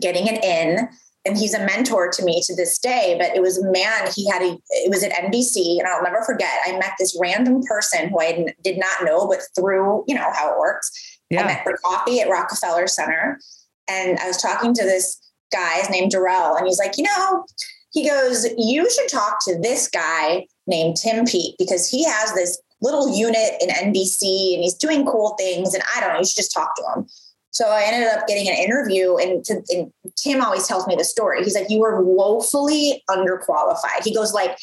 [0.00, 0.88] getting an in
[1.24, 3.16] and he's a mentor to me to this day.
[3.18, 6.50] But it was man, he had a, it was at NBC, and I'll never forget.
[6.66, 10.52] I met this random person who I did not know, but through, you know, how
[10.52, 10.90] it works.
[11.30, 11.42] Yeah.
[11.42, 13.40] I met for coffee at Rockefeller Center.
[13.88, 15.20] And I was talking to this
[15.52, 17.44] guy, his name Darrell, and he's like, you know,
[17.92, 22.60] he goes, you should talk to this guy named Tim Peake because he has this
[22.82, 25.74] little unit in NBC and he's doing cool things.
[25.74, 27.06] And I don't know, you should just talk to him.
[27.54, 31.04] So I ended up getting an interview, and, to, and, Tim always tells me the
[31.04, 31.42] story.
[31.44, 34.58] He's like, "You were woefully underqualified." He goes, "Like,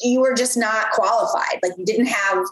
[0.00, 1.60] you were just not qualified.
[1.62, 2.44] Like, you didn't have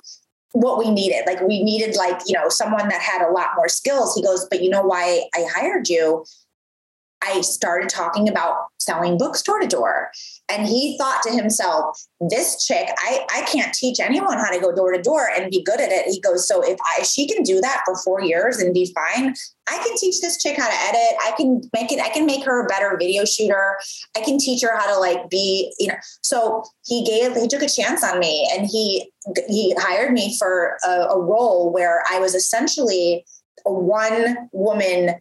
[0.53, 1.25] what we needed.
[1.27, 4.47] Like, we needed like you know someone that had a lot more skills." He goes,
[4.51, 6.25] "But you know why I hired you?
[7.25, 10.11] I started talking about selling books door to door.
[10.51, 14.75] And he thought to himself, this chick, I, I can't teach anyone how to go
[14.75, 16.07] door to door and be good at it.
[16.07, 19.35] He goes, so if I, she can do that for four years and be fine,
[19.69, 21.17] I can teach this chick how to edit.
[21.25, 23.79] I can make it, I can make her a better video shooter.
[24.17, 27.63] I can teach her how to like be, you know, so he gave, he took
[27.63, 29.11] a chance on me and he,
[29.49, 33.25] he hired me for a, a role where I was essentially
[33.65, 35.15] a one woman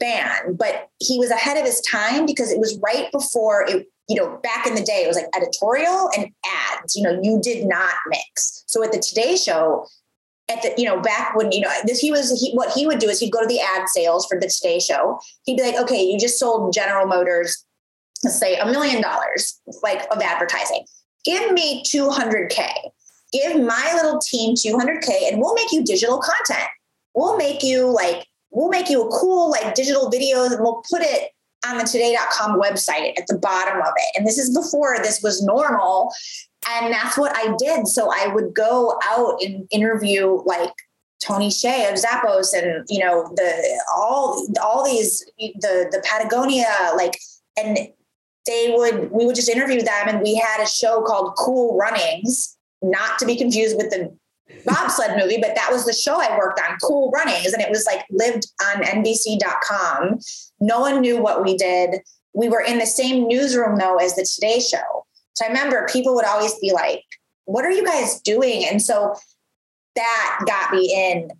[0.00, 4.16] ban, but he was ahead of his time because it was right before it, you
[4.16, 6.30] know, back in the day, it was like editorial and
[6.72, 8.64] ads, you know, you did not mix.
[8.66, 9.86] So at the Today Show,
[10.48, 12.98] at the, you know, back when, you know, this, he was, he, what he would
[12.98, 15.18] do is he'd go to the ad sales for the Today Show.
[15.44, 17.64] He'd be like, okay, you just sold General Motors,
[18.24, 20.84] let's say a million dollars, like of advertising.
[21.24, 22.70] Give me 200K.
[23.32, 26.68] Give my little team 200K and we'll make you digital content.
[27.14, 31.02] We'll make you like we'll make you a cool like digital videos and we'll put
[31.02, 31.30] it
[31.66, 34.16] on the today.com website at the bottom of it.
[34.16, 36.12] And this is before this was normal.
[36.70, 37.88] And that's what I did.
[37.88, 40.72] So I would go out and interview like
[41.22, 47.18] Tony Hsieh of Zappos and you know the all all these the the Patagonia like
[47.56, 47.76] and
[48.46, 52.56] they would we would just interview them and we had a show called Cool Runnings
[52.82, 54.16] not to be confused with the
[54.64, 57.52] bobsled movie, but that was the show I worked on, Cool Runnings.
[57.52, 60.18] And it was like lived on NBC.com.
[60.60, 62.00] No one knew what we did.
[62.34, 65.06] We were in the same newsroom though as the Today Show.
[65.34, 67.02] So I remember people would always be like,
[67.44, 68.64] What are you guys doing?
[68.64, 69.14] And so
[69.94, 71.30] that got me in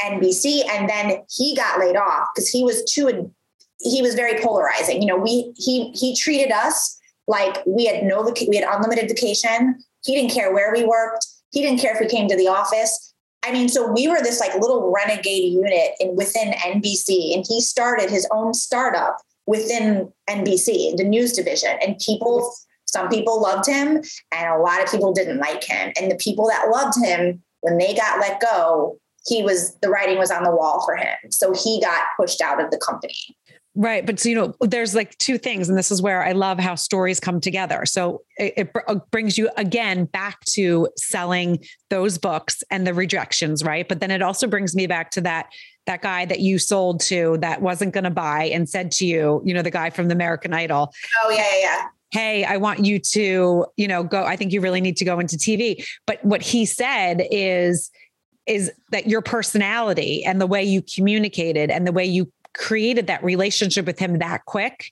[0.00, 0.62] NBC.
[0.68, 3.32] And then he got laid off because he was too
[3.78, 5.02] he was very polarizing.
[5.02, 9.76] You know, we he he treated us like we had no we had unlimited vacation.
[10.04, 13.14] He didn't care where we worked he didn't care if we came to the office.
[13.44, 17.60] I mean, so we were this like little renegade unit in within NBC, and he
[17.60, 21.78] started his own startup within NBC, the news division.
[21.80, 22.52] And people,
[22.86, 24.02] some people loved him,
[24.34, 25.92] and a lot of people didn't like him.
[26.00, 30.18] And the people that loved him, when they got let go, he was the writing
[30.18, 31.16] was on the wall for him.
[31.30, 33.36] So he got pushed out of the company.
[33.78, 34.06] Right.
[34.06, 35.68] But so, you know, there's like two things.
[35.68, 37.84] And this is where I love how stories come together.
[37.84, 43.62] So it, it, uh, brings you again back to selling those books and the rejections.
[43.62, 43.86] Right.
[43.86, 45.50] But then it also brings me back to that,
[45.84, 49.42] that guy that you sold to that wasn't going to buy and said to you,
[49.44, 50.90] you know, the guy from the American Idol.
[51.22, 54.60] Oh, yeah, yeah, yeah hey i want you to you know go i think you
[54.60, 57.90] really need to go into tv but what he said is
[58.46, 63.22] is that your personality and the way you communicated and the way you created that
[63.22, 64.90] relationship with him that quick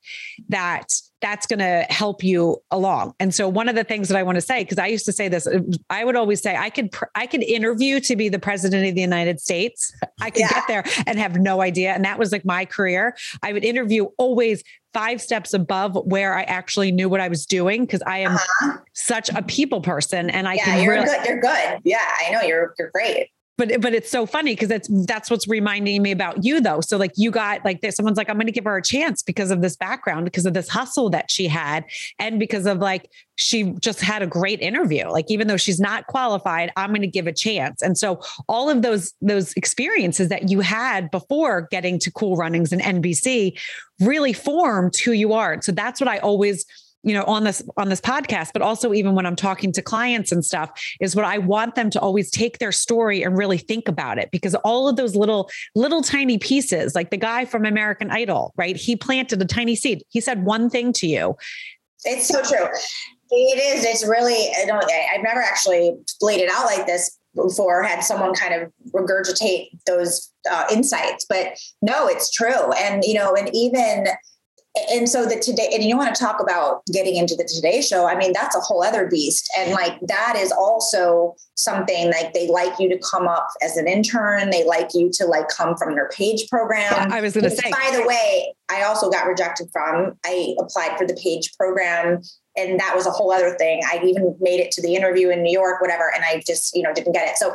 [0.48, 0.86] that
[1.20, 3.14] that's going to help you along.
[3.18, 5.12] And so one of the things that I want to say because I used to
[5.12, 5.48] say this
[5.88, 9.00] I would always say I could I could interview to be the president of the
[9.00, 9.94] United States.
[10.20, 10.50] I could yeah.
[10.50, 13.16] get there and have no idea and that was like my career.
[13.42, 17.86] I would interview always five steps above where I actually knew what I was doing
[17.86, 18.78] because I am uh-huh.
[18.92, 21.26] such a people person and I yeah, can you're really- good.
[21.26, 21.80] You're good.
[21.84, 25.46] Yeah, I know you're you're great but but it's so funny because that's that's what's
[25.46, 26.80] reminding me about you though.
[26.80, 29.22] So like you got like this someone's like i'm going to give her a chance
[29.22, 31.84] because of this background because of this hustle that she had
[32.18, 35.08] and because of like she just had a great interview.
[35.08, 37.82] Like even though she's not qualified i'm going to give a chance.
[37.82, 42.72] And so all of those those experiences that you had before getting to cool runnings
[42.72, 43.58] and nbc
[44.00, 45.60] really formed who you are.
[45.62, 46.64] So that's what i always
[47.04, 50.32] you know on this on this podcast but also even when i'm talking to clients
[50.32, 53.88] and stuff is what i want them to always take their story and really think
[53.88, 58.10] about it because all of those little little tiny pieces like the guy from american
[58.10, 58.76] idol right?
[58.76, 60.02] He planted a tiny seed.
[60.08, 61.36] He said one thing to you.
[62.04, 62.66] It's so true.
[63.30, 63.84] It is.
[63.84, 68.32] It's really i don't i've never actually laid it out like this before had someone
[68.32, 72.72] kind of regurgitate those uh, insights but no it's true.
[72.72, 74.06] And you know and even
[74.90, 78.06] and so the today and you want to talk about getting into the today show
[78.06, 82.48] i mean that's a whole other beast and like that is also something like they
[82.48, 85.94] like you to come up as an intern they like you to like come from
[85.94, 89.68] their page program i was going to say by the way i also got rejected
[89.72, 92.20] from i applied for the page program
[92.56, 93.80] and that was a whole other thing.
[93.84, 96.82] I even made it to the interview in New York, whatever, and I just, you
[96.82, 97.36] know, didn't get it.
[97.36, 97.52] So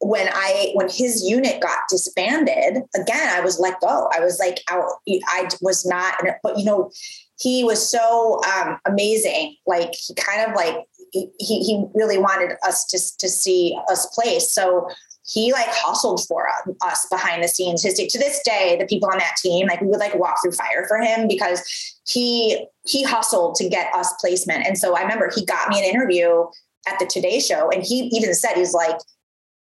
[0.00, 4.08] when I when his unit got disbanded, again, I was let go.
[4.14, 4.92] I was like out.
[5.08, 6.90] I was not, but you know,
[7.38, 9.56] he was so um, amazing.
[9.66, 14.50] Like he kind of like he he really wanted us to to see us place.
[14.50, 14.88] So
[15.26, 16.48] he like hustled for
[16.82, 17.82] us behind the scenes.
[17.82, 20.52] His to this day, the people on that team, like we would like walk through
[20.52, 21.62] fire for him because
[22.06, 24.66] he he hustled to get us placement.
[24.66, 26.44] And so I remember he got me an interview
[26.88, 28.96] at the Today Show, and he even said he's like,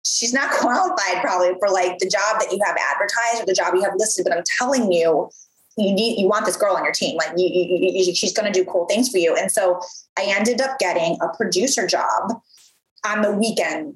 [0.06, 3.74] she's not qualified probably for like the job that you have advertised or the job
[3.74, 5.30] you have listed, but I'm telling you,
[5.76, 7.16] you need you want this girl on your team.
[7.16, 9.36] Like you, you, you she's going to do cool things for you.
[9.36, 9.78] And so
[10.18, 12.32] I ended up getting a producer job
[13.04, 13.94] on the weekend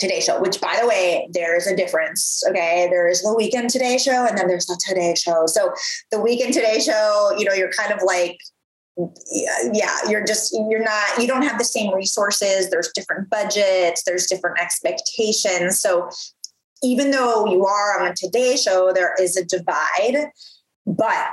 [0.00, 2.42] Today Show, which by the way, there's a difference.
[2.48, 2.88] Okay.
[2.90, 5.46] There's the weekend Today Show and then there's the Today Show.
[5.46, 5.72] So
[6.10, 8.36] the weekend Today Show, you know, you're kind of like,
[9.72, 12.70] yeah, you're just, you're not, you don't have the same resources.
[12.70, 15.80] There's different budgets, there's different expectations.
[15.80, 16.10] So
[16.82, 20.30] even though you are on the Today Show, there is a divide,
[20.86, 21.28] but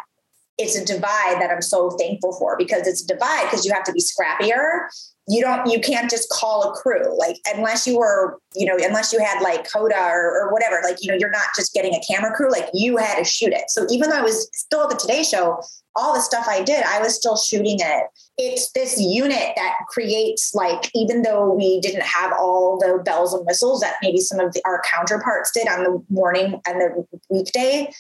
[0.60, 3.86] it's a divide that I'm so thankful for because it's a divide because you have
[3.86, 4.88] to be scrappier.
[5.28, 9.13] You don't you can't just call a crew like unless you were you know unless
[9.13, 12.02] you had like coda or, or whatever like you know you're not just getting a
[12.02, 13.69] camera crew like you had to shoot it.
[13.69, 15.62] So even though i was still at the today show
[15.95, 18.08] all the stuff i did i was still shooting it.
[18.39, 23.45] It's this unit that creates like even though we didn't have all the bells and
[23.45, 27.93] whistles that maybe some of the, our counterparts did on the morning and the weekday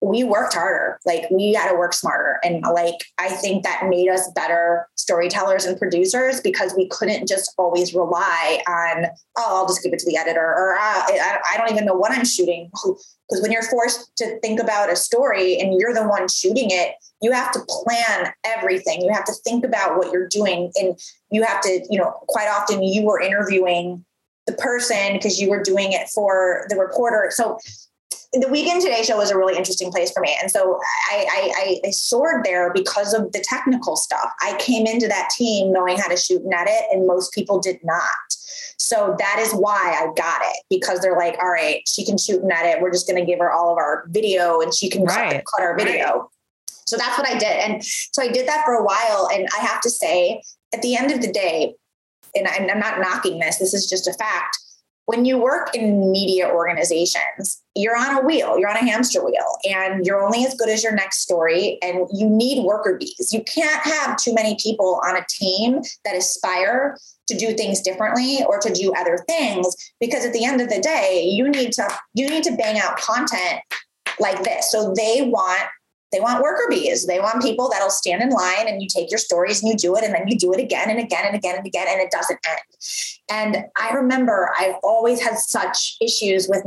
[0.00, 0.98] we worked harder.
[1.06, 2.38] Like we got to work smarter.
[2.44, 7.52] And like, I think that made us better storytellers and producers because we couldn't just
[7.56, 9.06] always rely on,
[9.38, 11.94] oh, I'll just give it to the editor or ah, I, I don't even know
[11.94, 12.70] what I'm shooting.
[12.70, 16.94] Because when you're forced to think about a story and you're the one shooting it,
[17.22, 19.00] you have to plan everything.
[19.00, 20.70] You have to think about what you're doing.
[20.76, 20.98] And
[21.30, 24.04] you have to, you know, quite often you were interviewing
[24.46, 27.30] the person because you were doing it for the reporter.
[27.30, 27.58] So
[28.40, 30.36] the weekend today show was a really interesting place for me.
[30.40, 30.78] And so
[31.10, 34.32] I, I, I soared there because of the technical stuff.
[34.40, 37.78] I came into that team knowing how to shoot and edit and most people did
[37.84, 38.10] not.
[38.76, 42.42] So that is why i got it because they're like all right she can shoot
[42.42, 45.04] and edit we're just going to give her all of our video and she can
[45.04, 45.32] right.
[45.32, 46.04] cut, cut our video.
[46.04, 46.22] Right.
[46.86, 47.48] so that's what i did.
[47.48, 50.42] And so i did that for a while and i have to say
[50.74, 51.74] at the end of the day
[52.34, 54.58] and i'm not knocking this this is just a fact
[55.06, 59.58] when you work in media organizations you're on a wheel, you're on a hamster wheel,
[59.68, 61.78] and you're only as good as your next story.
[61.82, 63.30] And you need worker bees.
[63.32, 66.96] You can't have too many people on a team that aspire
[67.28, 70.80] to do things differently or to do other things because at the end of the
[70.80, 73.60] day you need to you need to bang out content
[74.20, 75.62] like this so they want
[76.12, 79.18] they want worker bees they want people that'll stand in line and you take your
[79.18, 81.56] stories and you do it and then you do it again and again and again
[81.56, 82.58] and again and it doesn't end
[83.30, 86.62] and i remember i've always had such issues with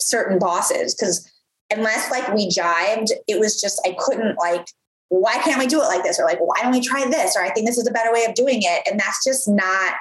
[0.00, 1.30] certain bosses because
[1.70, 4.66] unless like we jived it was just i couldn't like
[5.10, 6.18] why can't we do it like this?
[6.18, 7.36] Or like, why don't we try this?
[7.36, 8.88] Or I think this is a better way of doing it.
[8.88, 9.94] And that's just not,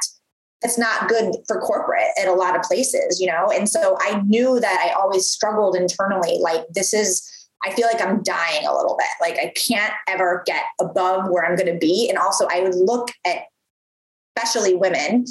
[0.61, 3.47] it's not good for corporate at a lot of places, you know?
[3.51, 6.37] And so I knew that I always struggled internally.
[6.39, 7.27] Like, this is,
[7.65, 9.07] I feel like I'm dying a little bit.
[9.19, 12.07] Like, I can't ever get above where I'm going to be.
[12.07, 13.45] And also, I would look at,
[14.37, 15.25] especially women,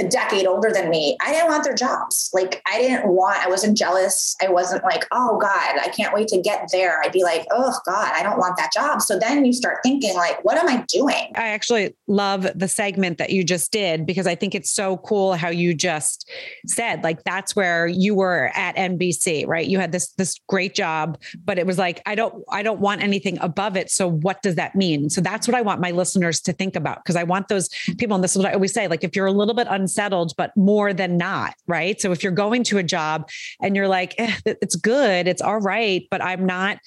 [0.00, 2.30] a decade older than me, I didn't want their jobs.
[2.32, 4.36] Like I didn't want, I wasn't jealous.
[4.42, 7.00] I wasn't like, oh God, I can't wait to get there.
[7.02, 9.02] I'd be like, oh God, I don't want that job.
[9.02, 11.32] So then you start thinking, like, what am I doing?
[11.34, 15.34] I actually love the segment that you just did because I think it's so cool
[15.34, 16.28] how you just
[16.66, 19.66] said, like, that's where you were at NBC, right?
[19.66, 23.02] You had this this great job, but it was like, I don't, I don't want
[23.02, 23.90] anything above it.
[23.90, 25.10] So what does that mean?
[25.10, 28.14] So that's what I want my listeners to think about because I want those people,
[28.14, 30.56] and this is what I always say, like if you're a little bit unsettled, but
[30.56, 32.00] more than not, right?
[32.00, 33.28] So if you're going to a job
[33.60, 36.78] and you're like, eh, it's good, it's all right, but I'm not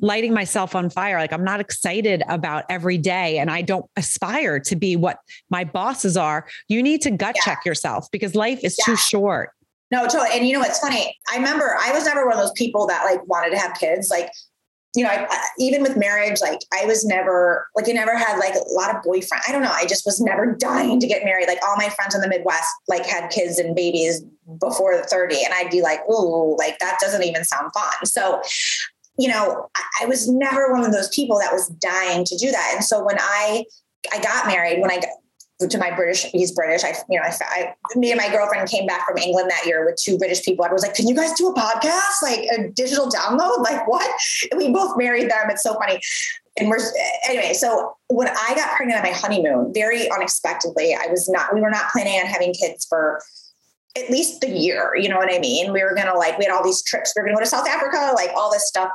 [0.00, 1.18] lighting myself on fire.
[1.18, 5.18] Like I'm not excited about every day and I don't aspire to be what
[5.50, 6.46] my bosses are.
[6.68, 7.42] You need to gut yeah.
[7.54, 8.94] check yourself because life is yeah.
[8.94, 9.50] too short.
[9.90, 10.30] No, totally.
[10.32, 11.18] And you know what's funny?
[11.30, 14.08] I remember I was never one of those people that like wanted to have kids.
[14.08, 14.30] Like
[14.94, 18.54] you know, I, even with marriage, like I was never like I never had like
[18.54, 19.42] a lot of boyfriend.
[19.48, 19.72] I don't know.
[19.72, 21.48] I just was never dying to get married.
[21.48, 24.22] Like all my friends in the Midwest like had kids and babies
[24.60, 25.44] before the 30.
[25.44, 28.04] And I'd be like, oh, like that doesn't even sound fun.
[28.04, 28.42] So,
[29.18, 32.50] you know, I, I was never one of those people that was dying to do
[32.50, 32.72] that.
[32.74, 33.64] And so when I
[34.12, 35.00] I got married, when I
[35.68, 36.84] to my British, he's British.
[36.84, 39.84] I, you know, I, I, me and my girlfriend came back from England that year
[39.84, 40.64] with two British people.
[40.64, 43.58] I was like, can you guys do a podcast, like a digital download?
[43.58, 44.10] Like what?
[44.50, 45.50] And we both married them.
[45.50, 46.00] It's so funny.
[46.58, 46.80] And we're,
[47.28, 51.60] anyway, so when I got pregnant on my honeymoon, very unexpectedly, I was not, we
[51.60, 53.22] were not planning on having kids for
[53.96, 54.94] at least the year.
[54.96, 55.72] You know what I mean?
[55.72, 57.12] We were going to like, we had all these trips.
[57.16, 58.90] We were going to go to South Africa, like all this stuff.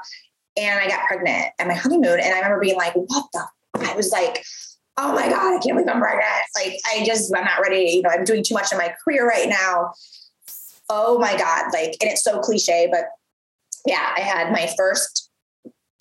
[0.55, 2.20] And I got pregnant at my honeymoon.
[2.20, 3.43] And I remember being like, what the?
[3.80, 4.43] I was like,
[4.98, 6.26] oh my God, I can't believe I'm pregnant.
[6.56, 7.91] Like, I just, I'm not ready.
[7.91, 9.93] You know, I'm doing too much in my career right now.
[10.89, 11.66] Oh my God.
[11.74, 13.06] Like, and it's so cliche, but
[13.86, 15.30] yeah, I had my first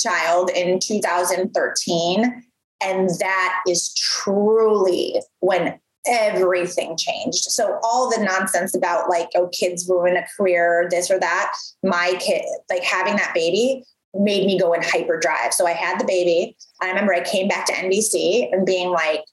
[0.00, 2.42] child in 2013.
[2.82, 7.44] And that is truly when everything changed.
[7.44, 12.14] So all the nonsense about like, oh, kids ruin a career, this or that, my
[12.20, 13.82] kid, like having that baby
[14.20, 15.52] made me go in hyperdrive.
[15.52, 16.56] So I had the baby.
[16.82, 19.24] I remember I came back to NBC and being like,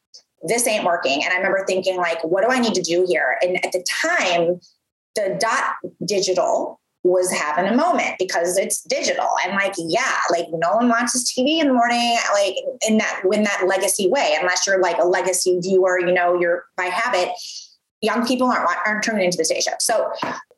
[0.43, 1.23] this ain't working.
[1.23, 3.37] And I remember thinking, like, what do I need to do here?
[3.41, 4.59] And at the time,
[5.15, 5.75] the dot
[6.05, 9.27] digital was having a moment because it's digital.
[9.45, 12.55] And like, yeah, like no one watches TV in the morning, like
[12.87, 16.65] in that in that legacy way, unless you're like a legacy viewer, you know, you're
[16.77, 17.29] by habit
[18.03, 19.73] young people aren't, aren't turning into the station.
[19.79, 20.11] So,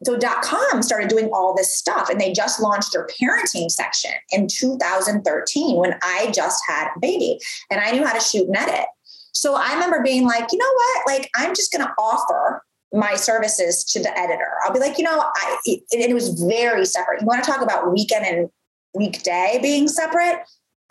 [0.04, 4.12] so dot com started doing all this stuff and they just launched their parenting section
[4.32, 7.40] in 2013 when I just had a baby
[7.72, 8.88] and I knew how to shoot and edit.
[9.34, 11.08] So I remember being like, you know what?
[11.08, 14.54] Like, I'm just going to offer my services to the editor.
[14.64, 17.22] I'll be like, you know, I, it, it was very separate.
[17.22, 18.50] You want to talk about weekend and
[18.96, 20.40] weekday being separate?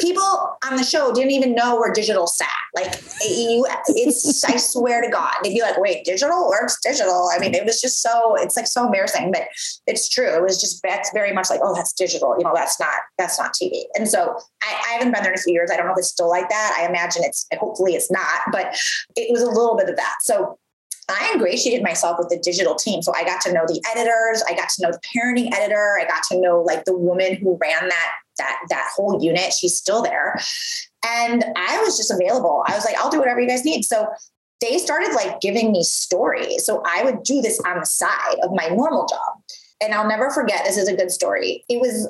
[0.00, 2.48] People on the show didn't even know where digital sat.
[2.74, 7.30] Like you, it's, I swear to God, they'd be like, wait, digital works digital.
[7.32, 9.42] I mean, it was just so, it's like so embarrassing, but
[9.86, 10.34] it's true.
[10.34, 12.34] It was just, that's very much like, oh, that's digital.
[12.36, 13.84] You know, that's not, that's not TV.
[13.96, 15.70] And so I, I haven't been there in a few years.
[15.70, 16.76] I don't know if it's still like that.
[16.80, 18.76] I imagine it's, hopefully it's not, but
[19.16, 20.16] it was a little bit of that.
[20.22, 20.58] So
[21.08, 23.02] I ingratiated myself with the digital team.
[23.02, 26.06] So I got to know the editors, I got to know the parenting editor, I
[26.06, 29.52] got to know like the woman who ran that that that whole unit.
[29.52, 30.38] She's still there.
[31.06, 32.64] And I was just available.
[32.66, 33.84] I was like, I'll do whatever you guys need.
[33.84, 34.06] So
[34.60, 36.64] they started like giving me stories.
[36.64, 39.42] So I would do this on the side of my normal job.
[39.82, 41.64] And I'll never forget, this is a good story.
[41.68, 42.08] It was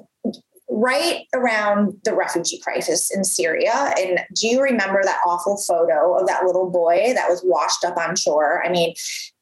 [0.74, 3.94] right around the refugee crisis in Syria.
[3.96, 7.96] And do you remember that awful photo of that little boy that was washed up
[7.96, 8.60] on shore?
[8.66, 8.92] I mean,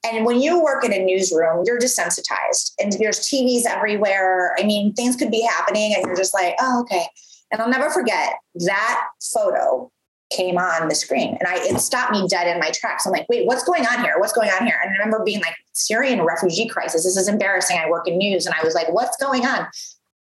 [0.05, 4.55] and when you work in a newsroom, you're desensitized and there's TVs everywhere.
[4.59, 7.07] I mean, things could be happening and you're just like, oh, okay.
[7.51, 8.35] And I'll never forget
[8.67, 9.91] that photo
[10.31, 13.07] came on the screen and I it stopped me dead in my tracks.
[13.07, 14.15] I'm like, wait, what's going on here?
[14.19, 14.79] What's going on here?
[14.83, 17.05] And I remember being like, Syrian refugee crisis.
[17.05, 17.79] This is embarrassing.
[17.79, 18.45] I work in news.
[18.45, 19.67] And I was like, what's going on?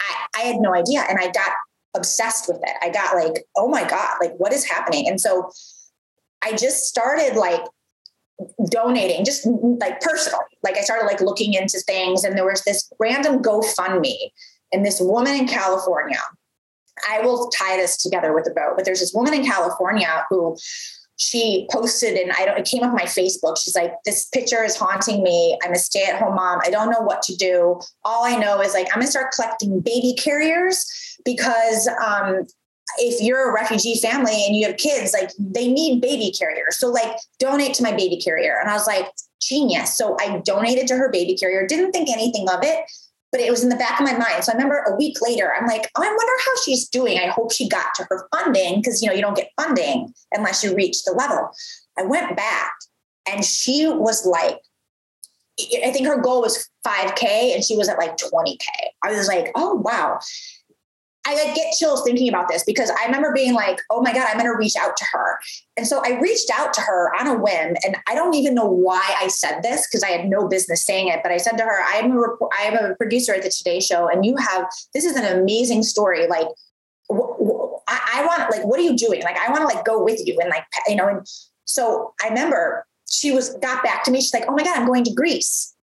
[0.09, 1.01] I, I had no idea.
[1.09, 1.51] And I got
[1.95, 2.75] obsessed with it.
[2.81, 5.07] I got like, oh my God, like what is happening?
[5.07, 5.49] And so
[6.43, 7.61] I just started like
[8.69, 10.45] donating, just mm, mm, like personally.
[10.63, 14.31] Like I started like looking into things and there was this random GoFundMe
[14.73, 16.19] and this woman in California
[17.09, 20.57] I will tie this together with the boat, but there's this woman in California who
[21.17, 23.57] she posted and I don't it came up my Facebook.
[23.57, 25.57] She's like, This picture is haunting me.
[25.63, 26.59] I'm a stay-at-home mom.
[26.63, 27.79] I don't know what to do.
[28.03, 30.85] All I know is like I'm gonna start collecting baby carriers
[31.23, 32.45] because um
[32.97, 36.77] if you're a refugee family and you have kids, like they need baby carriers.
[36.77, 38.57] So like donate to my baby carrier.
[38.61, 39.07] And I was like,
[39.41, 39.97] genius.
[39.97, 42.85] So I donated to her baby carrier, didn't think anything of it
[43.31, 44.43] but it was in the back of my mind.
[44.43, 47.17] So I remember a week later, I'm like, oh, I wonder how she's doing.
[47.17, 50.63] I hope she got to her funding because you know you don't get funding unless
[50.63, 51.49] you reach the level.
[51.97, 52.71] I went back
[53.29, 54.59] and she was like,
[55.83, 58.67] I think her goal was 5K and she was at like 20K.
[59.03, 60.19] I was like, oh wow.
[61.27, 64.27] I like get chills thinking about this because I remember being like, oh my God,
[64.27, 65.39] I'm going to reach out to her.
[65.75, 67.75] And so I reached out to her on a whim.
[67.83, 71.07] And I don't even know why I said this because I had no business saying
[71.07, 71.21] it.
[71.23, 74.07] But I said to her, I'm a, rep- I'm a producer at the Today Show
[74.07, 76.27] and you have, this is an amazing story.
[76.27, 76.47] Like,
[77.09, 79.23] wh- wh- I, I want, like, what are you doing?
[79.23, 80.37] Like, I want to like go with you.
[80.39, 81.25] And like, you know, and
[81.65, 84.21] so I remember she was, got back to me.
[84.21, 85.74] She's like, oh my God, I'm going to Greece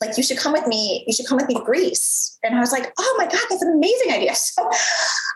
[0.00, 2.38] like you should come with me you should come with me to greece.
[2.42, 4.34] And i was like oh my god that's an amazing idea.
[4.40, 4.68] So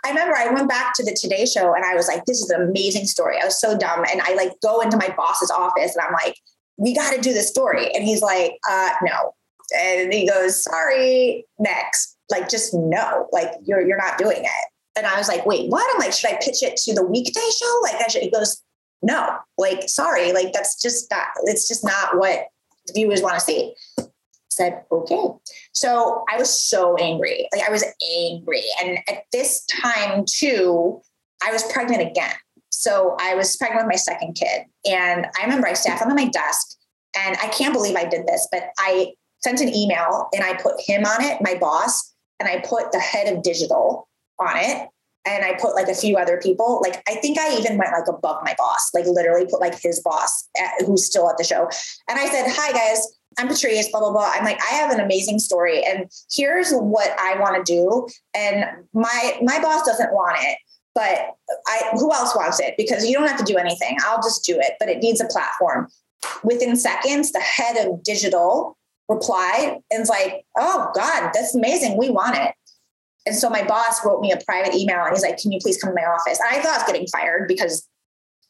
[0.04, 2.50] i remember i went back to the today show and i was like this is
[2.50, 3.38] an amazing story.
[3.40, 4.04] I was so dumb.
[4.10, 6.36] And i like go into my boss's office and i'm like
[6.76, 7.94] we got to do this story.
[7.94, 9.34] And he's like uh no.
[9.78, 12.16] And he goes sorry next.
[12.30, 13.28] Like just no.
[13.32, 14.68] Like you're you're not doing it.
[14.96, 15.86] And i was like wait what?
[15.92, 17.80] I'm like should i pitch it to the weekday show?
[17.82, 18.62] Like i should he goes
[19.02, 19.36] no.
[19.58, 20.32] Like sorry.
[20.32, 22.46] Like that's just not it's just not what
[22.94, 23.74] viewers want to see
[24.55, 25.28] said, okay.
[25.72, 27.48] So I was so angry.
[27.52, 27.84] Like I was
[28.18, 28.62] angry.
[28.80, 31.00] And at this time, too,
[31.44, 32.34] I was pregnant again.
[32.70, 34.62] So I was pregnant with my second kid.
[34.84, 36.76] And I remember I sat on my desk
[37.16, 40.80] and I can't believe I did this, but I sent an email and I put
[40.80, 44.09] him on it, my boss, and I put the head of digital
[44.40, 44.88] on it.
[45.26, 46.80] And I put like a few other people.
[46.82, 50.02] Like I think I even went like above my boss, like literally put like his
[50.02, 51.70] boss at, who's still at the show.
[52.11, 53.07] And I said, "Hi guys,
[53.39, 54.30] I'm Patrice, blah, blah, blah.
[54.35, 58.09] I'm like, I have an amazing story and here's what I want to do.
[58.35, 60.59] And my my boss doesn't want it,
[60.95, 61.30] but
[61.66, 62.74] I who else wants it?
[62.76, 63.97] Because you don't have to do anything.
[64.05, 65.89] I'll just do it, but it needs a platform.
[66.43, 68.76] Within seconds, the head of digital
[69.09, 71.99] replied and like, oh God, that's amazing.
[71.99, 72.53] We want it.
[73.26, 75.80] And so my boss wrote me a private email and he's like, can you please
[75.80, 76.39] come to my office?
[76.41, 77.89] And I thought I was getting fired because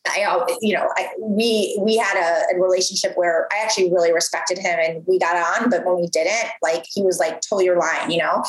[0.06, 4.58] I, you know, I, we we had a, a, relationship where I actually really respected
[4.58, 7.78] him and we got on, but when we didn't, like he was like, "Totally your
[7.78, 8.42] line," you know.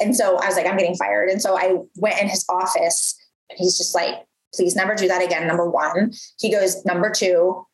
[0.00, 3.18] And so I was like, "I'm getting fired." And so I went in his office,
[3.50, 4.24] and he's just like,
[4.54, 7.66] "Please never do that again." Number one, he goes, "Number two,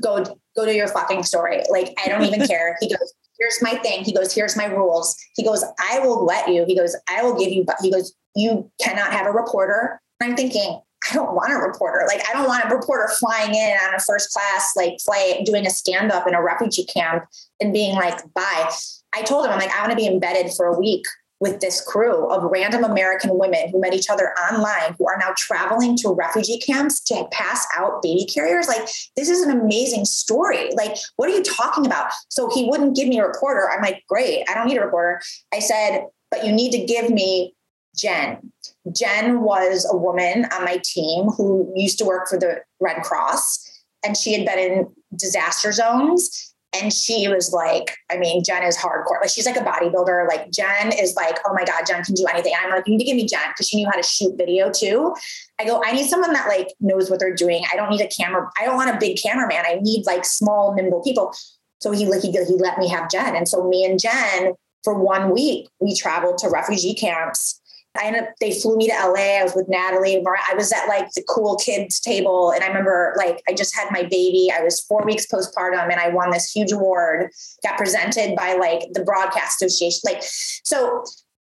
[0.00, 0.24] go
[0.56, 1.62] go to your fucking story.
[1.70, 5.16] Like I don't even care." He goes, "Here's my thing." He goes, "Here's my rules."
[5.36, 8.14] He goes, "I will let you." He goes, "I will give you," but he goes,
[8.34, 10.80] "You cannot have a reporter." And I'm thinking,
[11.12, 12.06] I don't want a reporter.
[12.06, 15.66] Like, I don't want a reporter flying in on a first class, like flight, doing
[15.66, 17.24] a stand up in a refugee camp
[17.60, 18.70] and being like, bye.
[19.14, 21.04] I told him, I'm like, I want to be embedded for a week
[21.38, 25.34] with this crew of random American women who met each other online who are now
[25.36, 28.68] traveling to refugee camps to pass out baby carriers.
[28.68, 30.70] Like, this is an amazing story.
[30.74, 32.10] Like, what are you talking about?
[32.30, 33.68] So he wouldn't give me a reporter.
[33.70, 35.20] I'm like, great, I don't need a reporter.
[35.52, 37.54] I said, but you need to give me
[37.96, 38.52] Jen.
[38.94, 43.68] Jen was a woman on my team who used to work for the Red Cross
[44.04, 46.48] and she had been in disaster zones.
[46.74, 49.20] And she was like, I mean, Jen is hardcore.
[49.20, 50.26] Like she's like a bodybuilder.
[50.26, 52.54] Like Jen is like, oh my God, Jen can do anything.
[52.58, 54.70] I'm like, you need to give me Jen because she knew how to shoot video
[54.70, 55.14] too.
[55.60, 57.62] I go, I need someone that like knows what they're doing.
[57.70, 58.50] I don't need a camera.
[58.58, 59.64] I don't want a big cameraman.
[59.66, 61.34] I need like small, nimble people.
[61.82, 63.36] So he like he, he let me have Jen.
[63.36, 67.60] And so me and Jen for one week, we traveled to refugee camps
[67.94, 69.38] I ended up, they flew me to LA.
[69.38, 70.24] I was with Natalie.
[70.50, 72.50] I was at like the cool kids table.
[72.50, 74.50] And I remember like, I just had my baby.
[74.52, 77.30] I was four weeks postpartum and I won this huge award,
[77.62, 80.00] got presented by like the broadcast association.
[80.04, 81.04] Like, so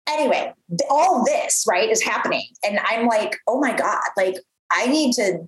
[0.09, 0.53] anyway,
[0.91, 2.47] all this, right, is happening.
[2.65, 4.37] And I'm like, oh my God, like
[4.73, 5.47] I need to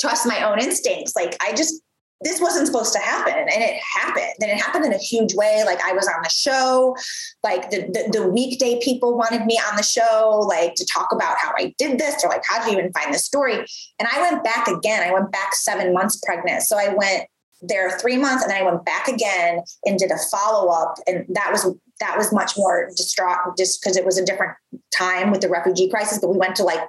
[0.00, 1.14] trust my own instincts.
[1.16, 1.82] Like I just
[2.22, 5.62] this wasn't supposed to happen and it happened and it happened in a huge way
[5.66, 6.96] like i was on the show
[7.42, 11.36] like the, the, the, weekday people wanted me on the show like to talk about
[11.38, 13.54] how i did this or like how did you even find this story?
[13.98, 16.62] And i went back again i went back seven months pregnant.
[16.62, 17.28] So i went
[17.62, 21.66] there three months and i went back again and did a follow-up and that was
[22.00, 24.52] that was much more distraught just because it was a different
[24.94, 26.80] time with the refugee crisis but we went to like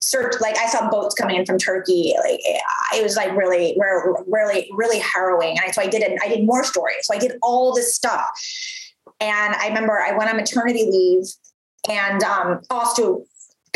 [0.00, 2.14] search like I saw boats coming in from Turkey.
[2.22, 2.40] Like
[2.94, 3.76] it was like really,
[4.26, 5.56] really, really harrowing.
[5.62, 6.18] And so I did it.
[6.22, 6.98] I did more stories.
[7.02, 8.28] So I did all this stuff.
[9.20, 11.24] And I remember I went on maternity leave
[11.88, 13.24] and um, also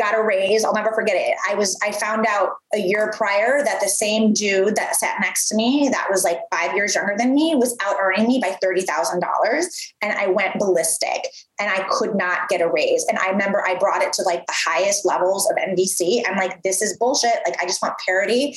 [0.00, 0.64] got a raise.
[0.64, 1.36] I'll never forget it.
[1.48, 5.48] I was I found out a year prior that the same dude that sat next
[5.48, 8.56] to me, that was like five years younger than me, was out earning me by
[8.62, 9.68] thirty thousand dollars,
[10.00, 11.26] and I went ballistic,
[11.60, 13.04] and I could not get a raise.
[13.08, 16.22] And I remember I brought it to like the highest levels of NBC.
[16.26, 17.36] I'm like, this is bullshit.
[17.46, 18.56] Like I just want parity,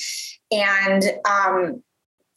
[0.51, 1.83] and um,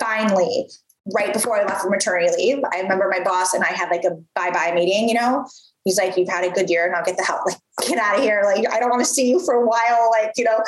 [0.01, 0.69] finally.
[1.15, 4.03] Right before I left for maternity leave, I remember my boss and I had like
[4.03, 5.47] a bye bye meeting, you know,
[5.87, 7.47] he's like, you've had a good year and I'll get the help.
[7.47, 7.57] Like,
[7.89, 8.43] get out of here.
[8.45, 10.11] Like, I don't want to see you for a while.
[10.11, 10.59] Like, you know,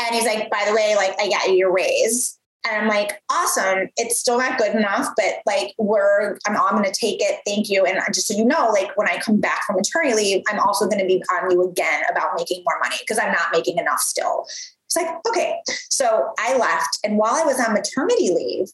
[0.00, 2.36] and he's like, by the way, like, I got you your raise.
[2.66, 3.88] And I'm like, awesome.
[3.96, 7.40] It's still not good enough, but like, we're, I'm, I'm going to take it.
[7.46, 7.86] Thank you.
[7.86, 10.86] And just so you know, like, when I come back from maternity leave, I'm also
[10.86, 14.00] going to be on you again about making more money because I'm not making enough
[14.00, 14.44] still.
[14.86, 15.60] It's like, okay.
[15.88, 16.98] So I left.
[17.04, 18.68] And while I was on maternity leave,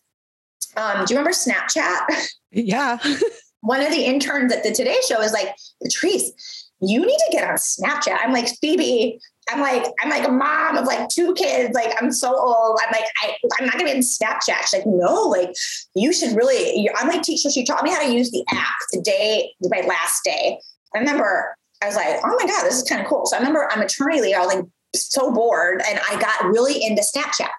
[0.77, 2.31] um, do you remember Snapchat?
[2.51, 2.99] Yeah.
[3.65, 5.49] one of the interns at the Today Show is like,
[5.83, 8.19] Patrice, you need to get on Snapchat.
[8.21, 9.19] I'm like, Phoebe,
[9.51, 11.75] I'm like, I'm like a mom of like two kids.
[11.75, 12.79] Like, I'm so old.
[12.85, 14.67] I'm like, I, I'm not gonna be in Snapchat.
[14.67, 15.51] She's like, no, like,
[15.95, 16.91] you should really.
[16.95, 17.51] I'm like, teacher.
[17.51, 20.59] She taught me how to use the app the day, my last day.
[20.95, 23.25] I remember I was like, oh my God, this is kind of cool.
[23.25, 26.85] So I remember on maternity leave, I was like so bored and I got really
[26.85, 27.51] into Snapchat.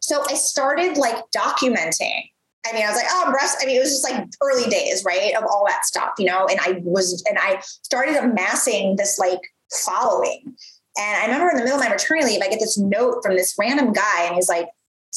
[0.00, 2.31] So I started like documenting
[2.66, 3.58] I mean, I was like, oh, breast.
[3.60, 5.34] I mean, it was just like early days, right?
[5.36, 6.46] Of all that stuff, you know?
[6.46, 9.40] And I was, and I started amassing this like
[9.84, 10.54] following.
[10.96, 13.34] And I remember in the middle of my maternity leave, I get this note from
[13.34, 14.68] this random guy, and he's like,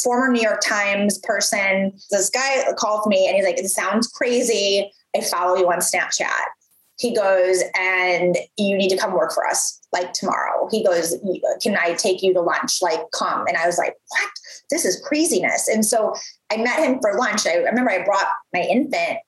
[0.01, 1.93] former New York Times person.
[2.11, 4.91] This guy called me and he's like, it sounds crazy.
[5.15, 6.27] I follow you on Snapchat.
[6.97, 10.67] He goes, and you need to come work for us like tomorrow.
[10.69, 11.15] He goes,
[11.61, 12.81] can I take you to lunch?
[12.81, 13.47] Like, come.
[13.47, 14.29] And I was like, what?
[14.69, 15.67] This is craziness.
[15.67, 16.13] And so
[16.51, 17.47] I met him for lunch.
[17.47, 19.19] I, remember I brought my infant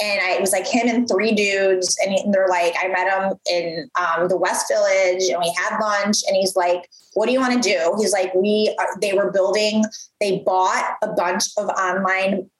[0.00, 1.96] and I, it was like him and three dudes.
[2.04, 6.18] And they're like, I met him in um, the West Village and we had lunch.
[6.26, 7.94] And he's like, what do you want to do?
[7.98, 9.84] He's like, we, are, they were building,
[10.20, 12.50] they bought a bunch of online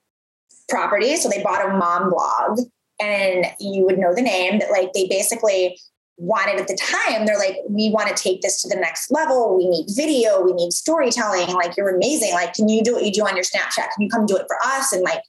[0.69, 1.23] properties.
[1.23, 2.59] So they bought a mom blog
[2.99, 5.77] and you would know the name that like they basically
[6.17, 9.57] wanted at the time they're like we want to take this to the next level.
[9.57, 10.41] We need video.
[10.41, 11.53] We need storytelling.
[11.53, 12.33] Like you're amazing.
[12.33, 13.91] Like can you do what you do on your snapchat?
[13.93, 14.93] Can you come do it for us?
[14.93, 15.21] And like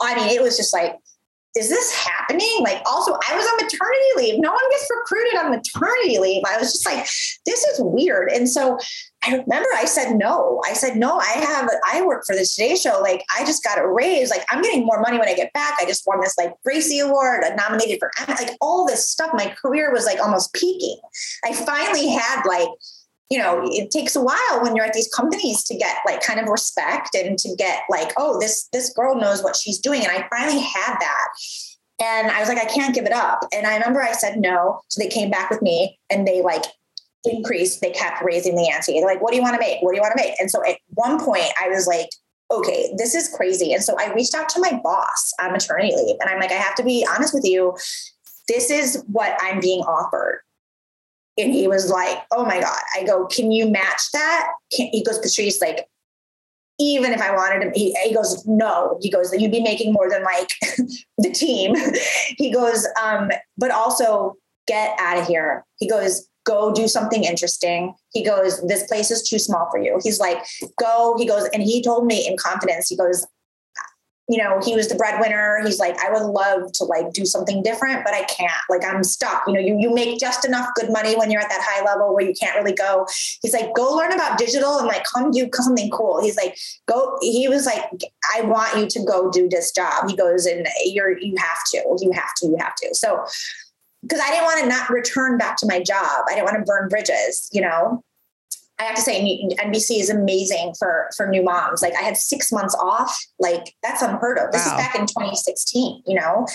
[0.00, 0.96] i mean it was just like
[1.56, 2.58] is this happening?
[2.62, 4.40] Like, also, I was on maternity leave.
[4.40, 6.42] No one gets recruited on maternity leave.
[6.46, 7.04] I was just like,
[7.46, 8.30] this is weird.
[8.30, 8.76] And so
[9.24, 10.60] I remember I said no.
[10.66, 13.00] I said, no, I have, I work for the Today Show.
[13.00, 14.30] Like, I just got a raise.
[14.30, 15.74] Like, I'm getting more money when I get back.
[15.80, 19.30] I just won this like Gracie Award, I nominated for like all this stuff.
[19.34, 20.98] My career was like almost peaking.
[21.44, 22.68] I finally had like,
[23.30, 26.38] you know, it takes a while when you're at these companies to get like kind
[26.38, 30.02] of respect and to get like, oh, this this girl knows what she's doing.
[30.02, 31.28] And I finally had that.
[32.00, 33.44] And I was like, I can't give it up.
[33.52, 34.80] And I remember I said no.
[34.88, 36.64] So they came back with me and they like
[37.24, 38.92] increased, they kept raising the ante.
[38.92, 39.80] They're like, what do you want to make?
[39.80, 40.34] What do you want to make?
[40.40, 42.08] And so at one point I was like,
[42.50, 43.72] okay, this is crazy.
[43.72, 46.16] And so I reached out to my boss um, on maternity leave.
[46.20, 47.76] And I'm like, I have to be honest with you.
[48.48, 50.43] This is what I'm being offered.
[51.36, 52.80] And he was like, oh my God.
[52.94, 54.52] I go, can you match that?
[54.72, 55.88] Can, he goes, Patrice, like,
[56.78, 60.10] even if I wanted to, he, he goes, no, he goes, you'd be making more
[60.10, 60.50] than like
[61.18, 61.74] the team.
[62.36, 65.64] he goes, um, but also get out of here.
[65.78, 67.94] He goes, go do something interesting.
[68.12, 69.98] He goes, this place is too small for you.
[70.02, 70.38] He's like,
[70.78, 71.16] go.
[71.18, 73.26] He goes, and he told me in confidence, he goes,
[74.28, 75.60] you know, he was the breadwinner.
[75.64, 78.50] He's like, I would love to like do something different, but I can't.
[78.70, 79.42] Like I'm stuck.
[79.46, 82.14] You know, you you make just enough good money when you're at that high level
[82.14, 83.06] where you can't really go.
[83.42, 86.22] He's like, go learn about digital and like come do something cool.
[86.22, 86.56] He's like,
[86.86, 87.18] go.
[87.20, 87.84] He was like,
[88.34, 90.08] I want you to go do this job.
[90.08, 92.94] He goes, and you're you have to, you have to, you have to.
[92.94, 93.24] So
[94.00, 96.24] because I didn't want to not return back to my job.
[96.28, 98.02] I didn't want to burn bridges, you know.
[98.78, 101.80] I have to say NBC is amazing for for new moms.
[101.80, 103.16] Like I had six months off.
[103.38, 104.50] Like that's unheard of.
[104.50, 104.72] This wow.
[104.72, 106.02] is back in 2016.
[106.06, 106.46] You know,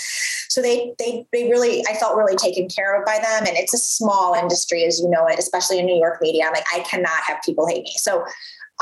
[0.49, 3.47] so they they they really I felt really taken care of by them.
[3.47, 6.45] And it's a small industry as you know it, especially in New York media.
[6.47, 7.93] I'm like I cannot have people hate me.
[7.95, 8.25] So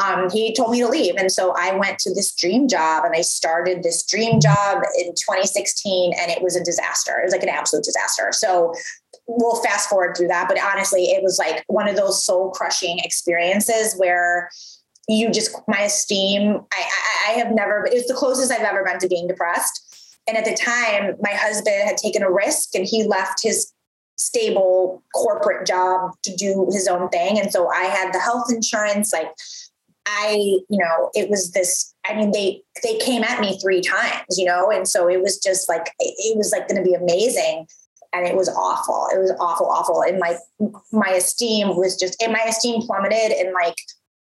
[0.04, 1.16] um, he told me to leave.
[1.18, 5.08] And so I went to this dream job and I started this dream job in
[5.08, 7.18] 2016 and it was a disaster.
[7.20, 8.30] It was like an absolute disaster.
[8.32, 8.74] So
[9.28, 10.48] we'll fast forward through that.
[10.48, 14.50] But honestly, it was like one of those soul crushing experiences where
[15.08, 18.84] you just, my esteem, I, I, I have never, it was the closest I've ever
[18.84, 19.84] been to being depressed.
[20.28, 23.72] And at the time, my husband had taken a risk and he left his
[24.18, 27.40] stable corporate job to do his own thing.
[27.40, 29.30] And so I had the health insurance, like
[30.06, 34.38] I, you know, it was this, I mean, they they came at me three times,
[34.38, 37.68] you know, and so it was just like it was like gonna be amazing.
[38.18, 39.08] And it was awful.
[39.14, 40.02] It was awful, awful.
[40.02, 40.38] And my
[40.92, 43.76] my esteem was just and my esteem plummeted in like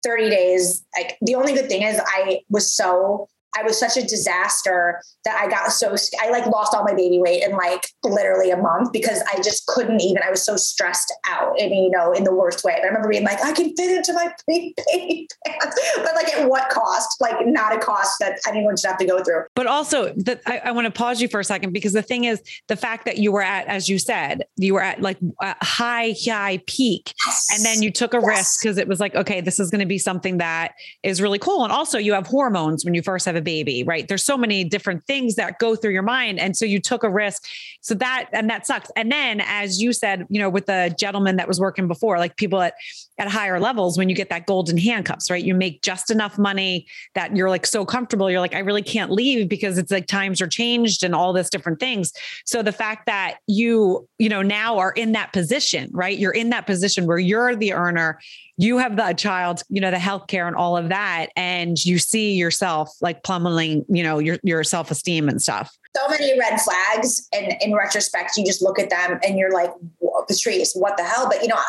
[0.04, 0.84] 30 days.
[0.98, 3.28] Like the only good thing is I was so
[3.58, 7.20] I was such a disaster that I got so I like lost all my baby
[7.20, 10.22] weight in like literally a month because I just couldn't even.
[10.26, 11.54] I was so stressed out.
[11.56, 12.74] Mean, you know, in the worst way.
[12.76, 16.34] But I remember being like, I can fit into my big baby pants, but like
[16.34, 17.22] at what cost?
[17.22, 19.44] Like not a cost that anyone should have to go through.
[19.56, 22.26] But also, that I, I want to pause you for a second because the thing
[22.26, 25.56] is, the fact that you were at, as you said, you were at like a
[25.64, 27.48] high, high peak, yes.
[27.54, 28.26] and then you took a yes.
[28.26, 30.74] risk because it was like, okay, this is going to be something that
[31.04, 31.64] is really cool.
[31.64, 34.08] And also, you have hormones when you first have a baby, right?
[34.08, 36.40] There's so many different things that go through your mind.
[36.40, 37.46] And so you took a risk.
[37.82, 38.90] So that, and that sucks.
[38.96, 42.38] And then, as you said, you know, with the gentleman that was working before, like
[42.38, 42.74] people at,
[43.20, 45.44] at higher levels, when you get that golden handcuffs, right?
[45.44, 48.30] You make just enough money that you're like so comfortable.
[48.30, 51.50] You're like, I really can't leave because it's like times are changed and all this
[51.50, 52.12] different things.
[52.46, 56.18] So the fact that you, you know, now are in that position, right?
[56.18, 58.20] You're in that position where you're the earner,
[58.58, 62.34] you have the child, you know, the healthcare and all of that, and you see
[62.34, 65.76] yourself like plummeting, you know, your your self esteem and stuff.
[65.96, 69.72] So many red flags, and in retrospect, you just look at them and you're like,
[70.28, 71.28] Patrice, what the hell?
[71.30, 71.60] But you know,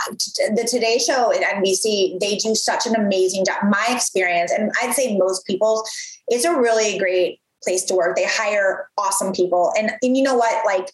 [0.55, 3.59] the Today Show at NBC, they do such an amazing job.
[3.69, 5.91] My experience, and I'd say most people's,
[6.29, 8.17] it's a really great place to work.
[8.17, 10.89] They hire awesome people, and and you know what, like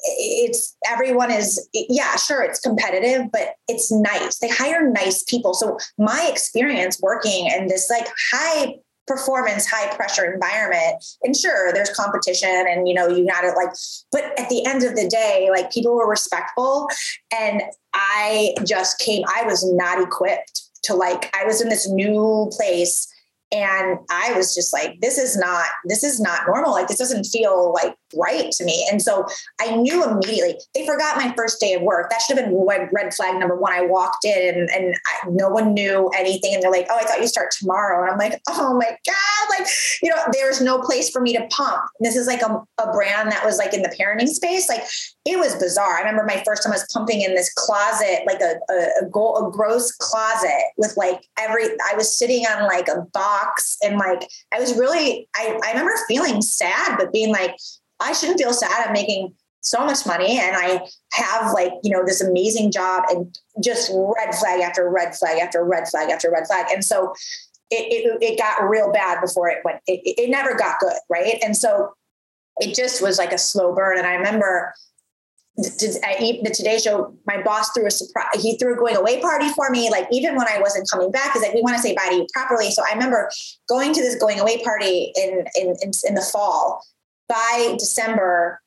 [0.00, 5.76] it's everyone is yeah sure it's competitive but it's nice they hire nice people so
[5.98, 8.74] my experience working in this like high
[9.08, 13.74] performance high pressure environment and sure there's competition and you know you gotta like
[14.12, 16.88] but at the end of the day like people were respectful
[17.36, 17.62] and
[17.94, 23.12] i just came i was not equipped to like i was in this new place
[23.50, 26.72] and i was just like this is not this is not normal.
[26.72, 28.86] Like this doesn't feel like right to me.
[28.90, 29.26] And so
[29.60, 32.10] i knew immediately they forgot my first day of work.
[32.10, 33.72] That should have been red, flag number one.
[33.72, 36.54] I walked in and, and I, no one knew anything.
[36.54, 38.02] And they're like oh i thought you start tomorrow.
[38.02, 39.68] And i'm like oh my god like
[40.02, 41.82] you know there's no place for me to pump.
[42.00, 44.68] This is like a, a brand that was like in the parenting space.
[44.68, 44.82] Like
[45.24, 45.96] it was bizarre.
[45.96, 49.10] I remember my first time i was pumping in this closet like a, a, a,
[49.10, 53.98] go, a gross closet with like every i was sitting on like a box and
[53.98, 57.56] like I was really I, I remember feeling sad, but being like,
[58.00, 58.86] I shouldn't feel sad.
[58.86, 63.36] I'm making so much money and I have like, you know, this amazing job and
[63.62, 66.66] just red flag after red flag after red flag after red flag.
[66.72, 67.12] And so
[67.70, 70.96] it, it, it got real bad before it went, it, it never got good.
[71.10, 71.38] Right.
[71.44, 71.92] And so
[72.58, 73.98] it just was like a slow burn.
[73.98, 74.72] And I remember
[75.56, 78.40] the, Today Show, my boss threw a surprise.
[78.40, 79.90] He threw a going away party for me.
[79.90, 82.14] Like even when I wasn't coming back, because like we want to say bye to
[82.14, 82.70] you properly.
[82.70, 83.28] So I remember
[83.68, 86.80] going to this going away party in in in, in the fall.
[87.28, 88.60] By December,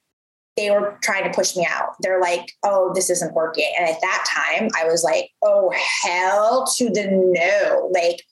[0.57, 1.95] they were trying to push me out.
[2.01, 6.65] They're like, "Oh, this isn't working." And at that time, I was like, "Oh hell
[6.77, 8.23] to the no!" Like,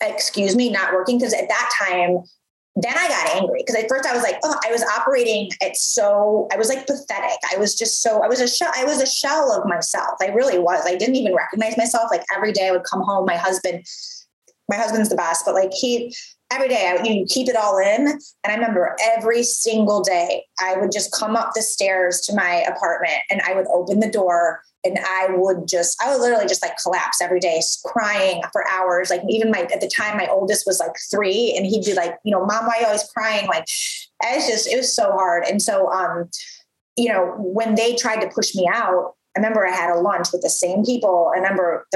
[0.00, 2.24] excuse me, not working because at that time
[2.76, 5.76] then I got angry because at first I was like, oh, I was operating at
[5.76, 7.38] so I was like pathetic.
[7.52, 8.72] I was just so I was a shell.
[8.74, 10.16] I was a shell of myself.
[10.22, 10.82] I really was.
[10.86, 12.10] I didn't even recognize myself.
[12.10, 13.84] Like every day I would come home, my husband,
[14.70, 16.14] my husband's the best, but like he
[16.52, 18.06] every day I you keep it all in.
[18.08, 22.62] And I remember every single day I would just come up the stairs to my
[22.62, 26.62] apartment and I would open the door and I would just, I would literally just
[26.62, 29.10] like collapse every day, crying for hours.
[29.10, 32.16] Like even my, at the time, my oldest was like three and he'd be like,
[32.24, 33.46] you know, mom, why are you always crying?
[33.46, 33.64] Like,
[34.24, 35.44] it's just, it was so hard.
[35.48, 36.28] And so, um,
[36.96, 40.30] you know, when they tried to push me out, I remember I had a lunch
[40.30, 41.32] with the same people.
[41.34, 41.86] I remember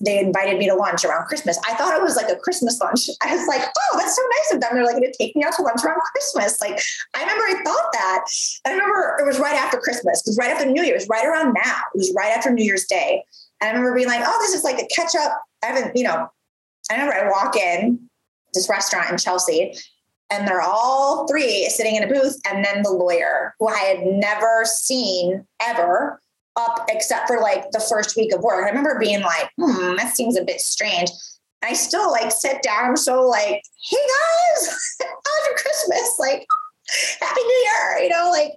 [0.00, 1.58] they invited me to lunch around Christmas.
[1.68, 3.08] I thought it was like a Christmas lunch.
[3.22, 4.70] I was like, oh, that's so nice of them.
[4.74, 6.60] They're like going to take me out to lunch around Christmas.
[6.60, 6.80] Like,
[7.14, 8.24] I remember I thought that.
[8.64, 11.78] I remember it was right after Christmas because right after New Year's, right around now,
[11.94, 13.24] it was right after New Year's Day.
[13.60, 15.42] And I remember being like, oh, this is like a catch up.
[15.64, 16.30] I haven't, you know,
[16.90, 18.08] I remember I walk in
[18.54, 19.74] this restaurant in Chelsea
[20.30, 24.02] and they're all three sitting in a booth and then the lawyer who I had
[24.02, 26.20] never seen ever
[26.56, 28.64] up except for like the first week of work.
[28.64, 31.10] I remember being like, hmm, that seems a bit strange.
[31.62, 32.90] I still like sit down.
[32.90, 36.16] I'm so like, hey guys, your Christmas?
[36.18, 36.46] Like,
[37.20, 38.52] Happy New Year, you know, like,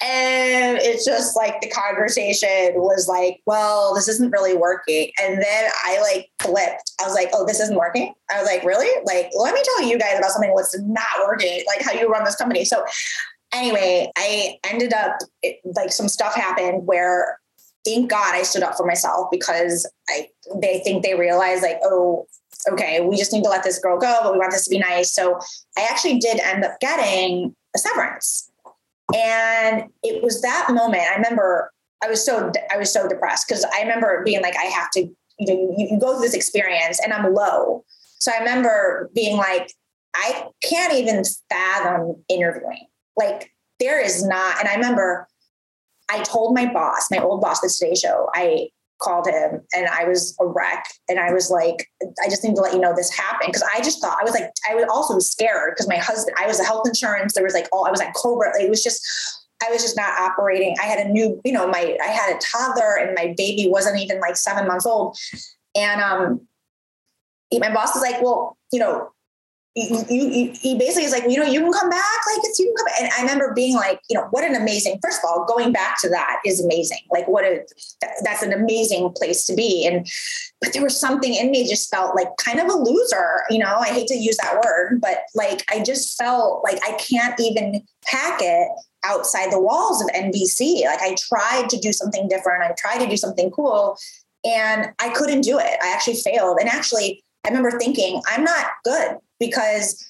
[0.00, 5.10] and it's just like the conversation was like, well, this isn't really working.
[5.20, 6.92] And then I like flipped.
[7.00, 8.14] I was like, oh, this isn't working.
[8.30, 8.88] I was like, really?
[9.04, 12.24] Like, let me tell you guys about something that's not working, like how you run
[12.24, 12.64] this company.
[12.64, 12.84] So
[13.52, 15.18] anyway, I ended up
[15.76, 17.38] like some stuff happened where
[17.84, 20.28] thank God I stood up for myself because I
[20.60, 22.26] they think they realize like, oh,
[22.70, 24.78] okay, we just need to let this girl go, but we want this to be
[24.78, 25.14] nice.
[25.14, 25.38] So
[25.76, 28.50] I actually did end up getting a severance.
[29.14, 31.02] And it was that moment.
[31.02, 31.72] I remember
[32.04, 35.00] I was so I was so depressed because I remember being like, I have to,
[35.00, 37.84] you know, you, you go through this experience and I'm low.
[38.18, 39.72] So I remember being like,
[40.14, 42.87] I can't even fathom interviewing.
[43.18, 45.28] Like there is not, and I remember
[46.10, 48.68] I told my boss, my old boss, the Today Show, I
[49.00, 50.84] called him and I was a wreck.
[51.08, 53.52] And I was like, I just need to let you know this happened.
[53.52, 56.46] Cause I just thought I was like, I was also scared because my husband, I
[56.46, 57.34] was a health insurance.
[57.34, 58.60] There was like, oh, I was at COBRA.
[58.60, 59.06] It was just,
[59.64, 60.76] I was just not operating.
[60.80, 64.00] I had a new, you know, my, I had a toddler and my baby wasn't
[64.00, 65.16] even like seven months old.
[65.76, 66.40] And, um,
[67.52, 69.10] my boss was like, well, you know,
[69.78, 72.02] you, you, he basically is like, you know, you can come back.
[72.26, 73.00] Like it's, you can come back.
[73.00, 76.00] And I remember being like, you know, what an amazing, first of all, going back
[76.00, 76.98] to that is amazing.
[77.10, 77.64] Like what a,
[78.24, 79.86] that's an amazing place to be.
[79.86, 80.06] And,
[80.60, 83.76] but there was something in me just felt like kind of a loser, you know,
[83.76, 87.82] I hate to use that word, but like, I just felt like I can't even
[88.04, 88.68] pack it
[89.04, 90.84] outside the walls of NBC.
[90.84, 92.64] Like I tried to do something different.
[92.64, 93.96] I tried to do something cool
[94.44, 95.78] and I couldn't do it.
[95.80, 96.58] I actually failed.
[96.60, 100.04] And actually, I remember thinking, I'm not good because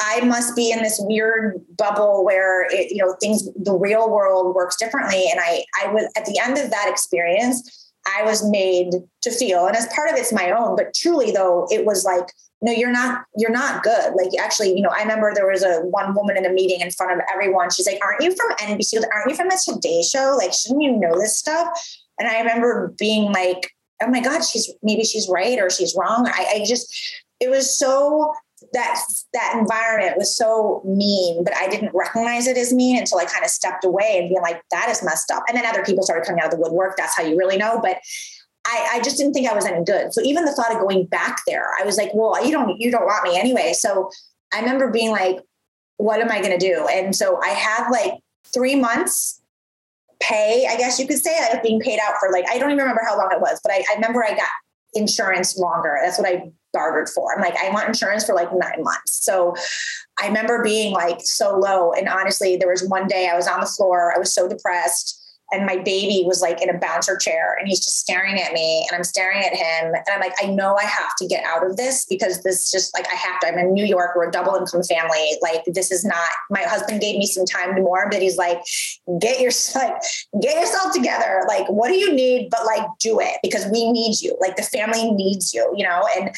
[0.00, 4.54] I must be in this weird bubble where it, you know, things, the real world
[4.54, 5.26] works differently.
[5.30, 8.92] And I, I was at the end of that experience, I was made
[9.22, 12.32] to feel, and as part of it's my own, but truly though, it was like,
[12.62, 14.14] no, you're not, you're not good.
[14.14, 16.90] Like actually, you know, I remember there was a one woman in a meeting in
[16.90, 17.70] front of everyone.
[17.70, 19.02] She's like, aren't you from NBC?
[19.12, 20.36] Aren't you from the Today Show?
[20.38, 21.68] Like, shouldn't you know this stuff?
[22.18, 26.28] And I remember being like, oh my God, she's maybe she's right or she's wrong.
[26.28, 26.92] I, I just,
[27.40, 28.32] it was so
[28.72, 29.00] that
[29.32, 33.44] that environment was so mean, but I didn't recognize it as mean until I kind
[33.44, 35.44] of stepped away and being like, that is messed up.
[35.48, 36.96] And then other people started coming out of the woodwork.
[36.96, 37.80] That's how you really know.
[37.80, 37.98] But
[38.66, 40.12] I, I just didn't think I was any good.
[40.12, 42.90] So even the thought of going back there, I was like, well, you don't you
[42.90, 43.72] don't want me anyway.
[43.72, 44.10] So
[44.52, 45.38] I remember being like,
[45.96, 46.86] what am I gonna do?
[46.90, 48.14] And so I had like
[48.52, 49.40] three months
[50.20, 51.36] pay, I guess you could say.
[51.36, 53.60] I was being paid out for like, I don't even remember how long it was,
[53.62, 54.48] but I, I remember I got
[54.94, 55.98] insurance longer.
[56.02, 57.34] That's what I bartered for.
[57.34, 59.24] I'm like, I want insurance for like nine months.
[59.24, 59.54] So
[60.20, 61.92] I remember being like so low.
[61.92, 65.18] And honestly, there was one day I was on the floor, I was so depressed
[65.50, 68.86] and my baby was like in a bouncer chair and he's just staring at me
[68.88, 71.64] and I'm staring at him and I'm like I know I have to get out
[71.64, 73.48] of this because this just like I have to.
[73.48, 74.10] I'm in New York.
[74.14, 75.38] We're a double income family.
[75.40, 78.60] Like this is not my husband gave me some time to more but he's like
[79.20, 79.94] get your like
[80.40, 81.42] get yourself together.
[81.48, 84.36] Like what do you need but like do it because we need you.
[84.40, 86.06] Like the family needs you you know?
[86.16, 86.34] And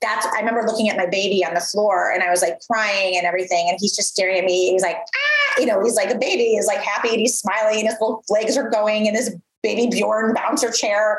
[0.00, 3.16] that's I remember looking at my baby on the floor and I was like crying
[3.16, 4.70] and everything and he's just staring at me.
[4.70, 7.80] He's like ah you know he's like a baby he's like happy and he's smiling
[7.80, 11.18] and his little legs are going in this baby Bjorn bouncer chair.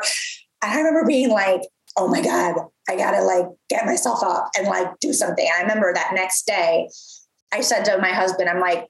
[0.62, 1.62] I remember being like,
[1.96, 2.56] oh my God,
[2.88, 5.46] I gotta like get myself up and like do something.
[5.56, 6.88] I remember that next day,
[7.52, 8.88] I said to my husband, I'm like,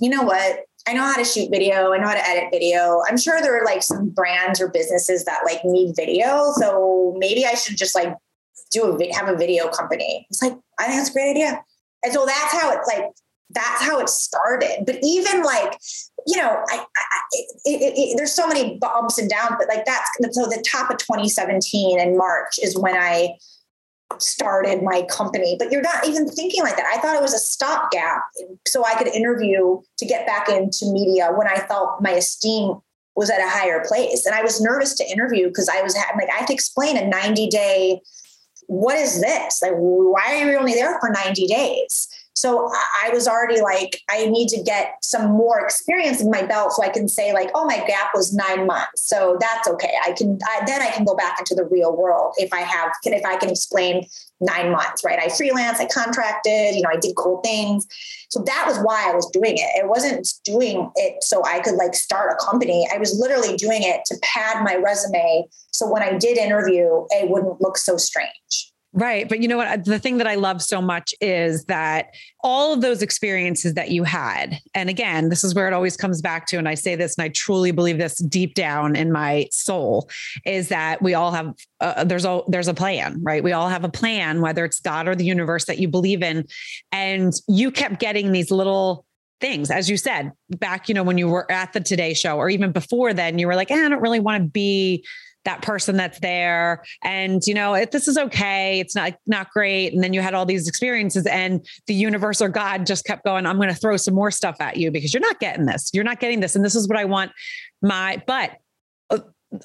[0.00, 0.60] you know what?
[0.88, 1.92] I know how to shoot video.
[1.92, 3.02] I know how to edit video.
[3.08, 6.52] I'm sure there are like some brands or businesses that like need video.
[6.52, 8.14] So maybe I should just like
[8.70, 10.26] do a have a video company.
[10.30, 11.64] It's like, I think that's a great idea.
[12.04, 13.10] And so that's how it's like
[13.50, 14.84] that's how it started.
[14.86, 15.76] But even like,
[16.26, 19.84] you know, I, I it, it, it, there's so many bumps and downs, but like
[19.86, 23.36] that's so the top of 2017 in March is when I
[24.18, 25.56] started my company.
[25.58, 26.86] But you're not even thinking like that.
[26.86, 28.22] I thought it was a stopgap
[28.66, 32.80] so I could interview to get back into media when I felt my esteem
[33.14, 34.26] was at a higher place.
[34.26, 37.06] And I was nervous to interview because I was like, I have to explain a
[37.06, 38.00] 90 day.
[38.66, 39.62] What is this?
[39.62, 42.08] Like, why are you only there for 90 days?
[42.36, 42.70] So
[43.02, 46.82] I was already like, I need to get some more experience in my belt so
[46.82, 49.08] I can say like, oh, my gap was nine months.
[49.08, 49.94] So that's okay.
[50.04, 52.92] I can, I, then I can go back into the real world if I have,
[53.04, 54.06] if I can explain
[54.38, 55.18] nine months, right?
[55.18, 57.86] I freelance, I contracted, you know, I did cool things.
[58.28, 59.82] So that was why I was doing it.
[59.82, 62.86] It wasn't doing it so I could like start a company.
[62.94, 65.46] I was literally doing it to pad my resume.
[65.70, 69.28] So when I did interview, it wouldn't look so strange Right.
[69.28, 69.84] But you know what?
[69.84, 74.04] The thing that I love so much is that all of those experiences that you
[74.04, 77.14] had, and again, this is where it always comes back to, and I say this,
[77.18, 80.08] and I truly believe this deep down in my soul,
[80.46, 83.44] is that we all have, uh, there's a, there's a plan, right?
[83.44, 86.46] We all have a plan, whether it's God or the universe that you believe in.
[86.90, 89.04] And you kept getting these little
[89.42, 92.48] things, as you said, back, you know, when you were at the Today Show, or
[92.48, 95.04] even before then, you were like, eh, I don't really want to be
[95.46, 96.84] that person that's there.
[97.02, 98.78] And you know it, this is okay.
[98.80, 99.94] It's not not great.
[99.94, 103.46] And then you had all these experiences and the universe or god just kept going
[103.46, 105.90] i'm going to throw some more stuff at you because you're not getting this.
[105.94, 106.54] You're not getting this.
[106.54, 107.32] And this is what i want
[107.80, 108.52] my but
[109.10, 109.18] uh,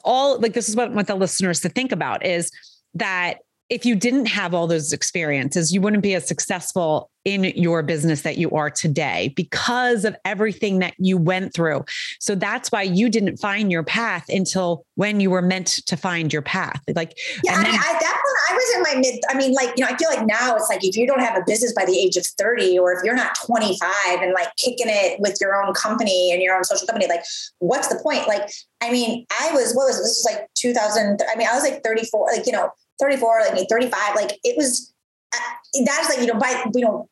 [0.03, 2.51] all like this is what I want the listeners to think about is
[2.93, 3.39] that
[3.71, 8.23] if you didn't have all those experiences, you wouldn't be as successful in your business
[8.23, 11.85] that you are today because of everything that you went through.
[12.19, 16.33] So that's why you didn't find your path until when you were meant to find
[16.33, 16.81] your path.
[16.93, 19.71] Like, yeah, then- I, I, that one, I was in my mid, I mean, like,
[19.77, 21.85] you know, I feel like now it's like if you don't have a business by
[21.85, 23.89] the age of 30, or if you're not 25
[24.21, 27.23] and like kicking it with your own company and your own social company, like,
[27.59, 28.27] what's the point?
[28.27, 28.51] Like,
[28.81, 30.01] I mean, I was, what was it?
[30.01, 31.21] This was like 2000.
[31.31, 32.71] I mean, I was like 34, like, you know,
[33.01, 34.93] 34, like 35, like it was,
[35.35, 37.09] uh, that's like, you know, by, you know,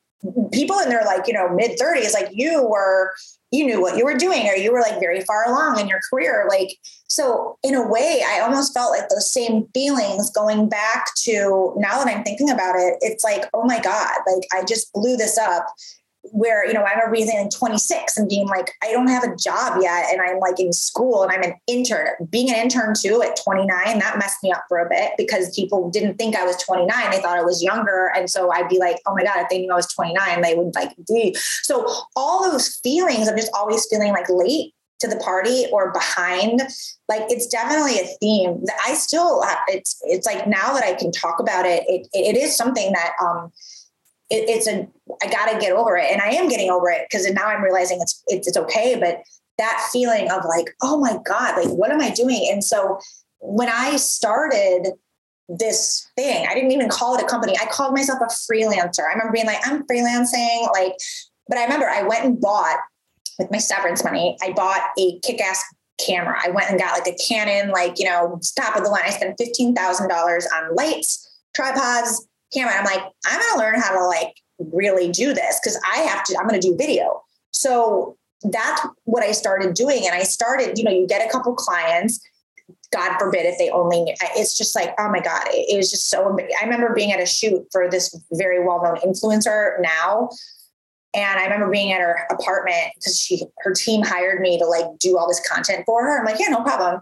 [0.51, 3.13] people in their like, you know, mid 30s, like you were,
[3.51, 5.99] you knew what you were doing or you were like very far along in your
[6.09, 6.45] career.
[6.49, 6.77] Like,
[7.07, 12.03] so in a way, I almost felt like those same feelings going back to now
[12.03, 15.37] that I'm thinking about it, it's like, oh my God, like I just blew this
[15.37, 15.65] up
[16.31, 19.81] where you know I remember being 26 and being like I don't have a job
[19.81, 22.09] yet and I'm like in school and I'm an intern.
[22.29, 23.67] Being an intern too at 29
[23.99, 27.21] that messed me up for a bit because people didn't think I was 29 they
[27.21, 28.11] thought I was younger.
[28.15, 30.55] And so I'd be like oh my god if they knew I was 29 they
[30.55, 31.35] would like be.
[31.63, 36.61] So all those feelings of just always feeling like late to the party or behind
[37.07, 38.63] like it's definitely a theme.
[38.65, 42.37] That I still it's it's like now that I can talk about it it, it
[42.37, 43.51] is something that um
[44.29, 44.87] it, it's a
[45.23, 47.63] I got to get over it, and I am getting over it because now I'm
[47.63, 48.97] realizing it's, it's it's okay.
[48.99, 49.23] But
[49.57, 52.47] that feeling of like, oh my god, like what am I doing?
[52.51, 52.99] And so
[53.39, 54.93] when I started
[55.47, 57.55] this thing, I didn't even call it a company.
[57.59, 59.01] I called myself a freelancer.
[59.01, 60.93] I remember being like, I'm freelancing, like.
[61.47, 62.77] But I remember I went and bought
[63.39, 64.37] with my severance money.
[64.43, 65.63] I bought a kick-ass
[65.99, 66.39] camera.
[66.43, 69.01] I went and got like a Canon, like you know, top of the line.
[69.05, 72.73] I spent fifteen thousand dollars on lights, tripods, camera.
[72.73, 76.23] I'm like, I'm going to learn how to like really do this because I have
[76.25, 77.21] to, I'm going to do video.
[77.51, 80.05] So that's what I started doing.
[80.05, 82.19] And I started, you know, you get a couple clients.
[82.91, 86.09] God forbid if they only, it's just like, oh my God, it, it was just
[86.09, 90.29] so, I remember being at a shoot for this very well known influencer now.
[91.13, 94.85] And I remember being at her apartment because she, her team hired me to like
[94.99, 96.19] do all this content for her.
[96.19, 97.01] I'm like, yeah, no problem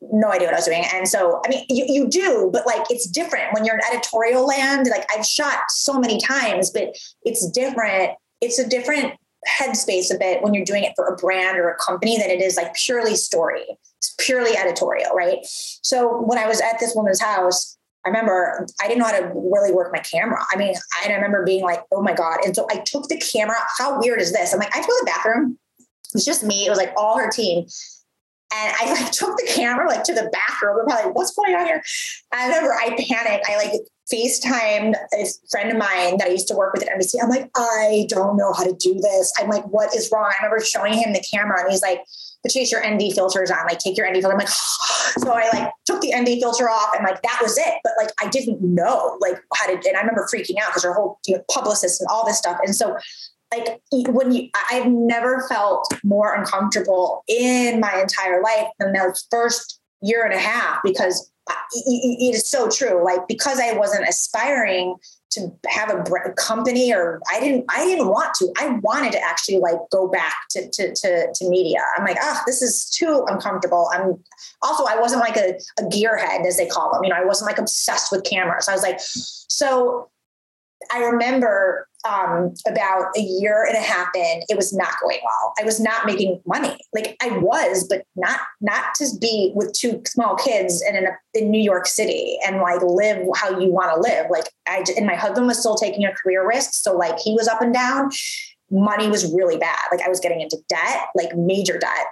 [0.00, 0.84] no idea what I was doing.
[0.94, 4.46] And so, I mean, you, you do, but like it's different when you're in editorial
[4.46, 4.88] land.
[4.90, 8.12] Like I've shot so many times, but it's different.
[8.40, 9.14] It's a different
[9.48, 12.40] headspace a bit when you're doing it for a brand or a company than it
[12.40, 13.64] is like purely story.
[13.98, 15.38] It's purely editorial, right?
[15.42, 17.76] So when I was at this woman's house,
[18.06, 20.42] I remember I didn't know how to really work my camera.
[20.52, 22.38] I mean, I, I remember being like, oh my God.
[22.44, 23.56] And so I took the camera.
[23.78, 24.52] How weird is this?
[24.52, 25.58] I'm like, I have to go to the bathroom.
[26.14, 26.66] It's just me.
[26.66, 27.66] It was like all her team.
[28.52, 31.66] And I like took the camera like to the bathroom probably like, what's going on
[31.66, 31.82] here?
[32.32, 33.48] I remember I panicked.
[33.48, 33.80] I like
[34.12, 37.22] FaceTimed a friend of mine that I used to work with at NBC.
[37.22, 39.32] I'm like, I don't know how to do this.
[39.38, 40.30] I'm like, what is wrong?
[40.30, 42.02] I remember showing him the camera and he's like,
[42.42, 43.58] Patrice, your ND filters on.
[43.68, 44.32] Like, take your ND filter.
[44.32, 44.48] I'm like,
[45.18, 47.74] so I like took the ND filter off and like that was it.
[47.84, 50.94] But like I didn't know like how to, and I remember freaking out because her
[50.94, 52.58] whole you know, publicist and all this stuff.
[52.64, 52.96] And so
[53.54, 59.80] like when you I've never felt more uncomfortable in my entire life than those first
[60.02, 61.30] year and a half because
[61.72, 63.04] it is so true.
[63.04, 64.96] Like because I wasn't aspiring
[65.32, 68.52] to have a company or I didn't I didn't want to.
[68.58, 71.80] I wanted to actually like go back to to to, to media.
[71.96, 73.88] I'm like oh this is too uncomfortable.
[73.92, 74.22] I'm
[74.62, 77.02] also I wasn't like a, a gearhead as they call them.
[77.04, 78.68] You know I wasn't like obsessed with cameras.
[78.68, 80.10] I was like so
[80.92, 85.52] I remember um, about a year and a half in, it was not going well.
[85.60, 86.76] I was not making money.
[86.94, 91.10] Like I was, but not not to be with two small kids and in a,
[91.34, 94.26] in New York City and like live how you want to live.
[94.30, 97.48] Like I and my husband was still taking a career risk, so like he was
[97.48, 98.10] up and down.
[98.70, 99.78] Money was really bad.
[99.90, 102.06] Like I was getting into debt, like major debt,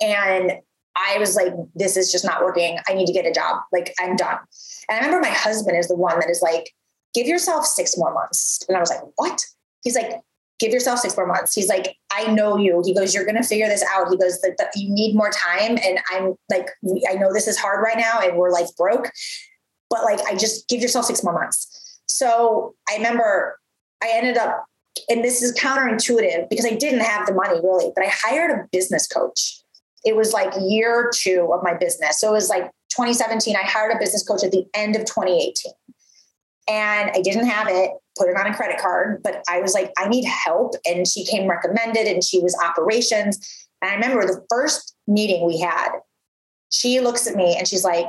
[0.00, 0.52] and
[0.96, 2.78] I was like, this is just not working.
[2.88, 3.60] I need to get a job.
[3.72, 4.38] Like I'm done.
[4.88, 6.72] And I remember my husband is the one that is like
[7.16, 8.62] give yourself six more months.
[8.68, 9.40] And I was like, what?
[9.82, 10.20] He's like,
[10.58, 11.54] give yourself six more months.
[11.54, 12.82] He's like, I know you.
[12.84, 14.10] He goes, you're going to figure this out.
[14.10, 14.38] He goes,
[14.74, 15.78] you need more time.
[15.82, 16.68] And I'm like,
[17.10, 19.10] I know this is hard right now and we're like broke.
[19.88, 22.00] but like I just give yourself six more months.
[22.06, 23.58] So I remember
[24.02, 24.64] I ended up,
[25.08, 28.68] and this is counterintuitive because I didn't have the money really, but I hired a
[28.72, 29.62] business coach.
[30.04, 32.20] It was like year two of my business.
[32.20, 33.56] So it was like 2017.
[33.56, 35.72] I hired a business coach at the end of 2018.
[36.68, 39.92] And I didn't have it, put it on a credit card, but I was like,
[39.98, 40.74] I need help.
[40.84, 43.38] And she came recommended and she was operations.
[43.82, 45.90] And I remember the first meeting we had,
[46.70, 48.06] she looks at me and she's like,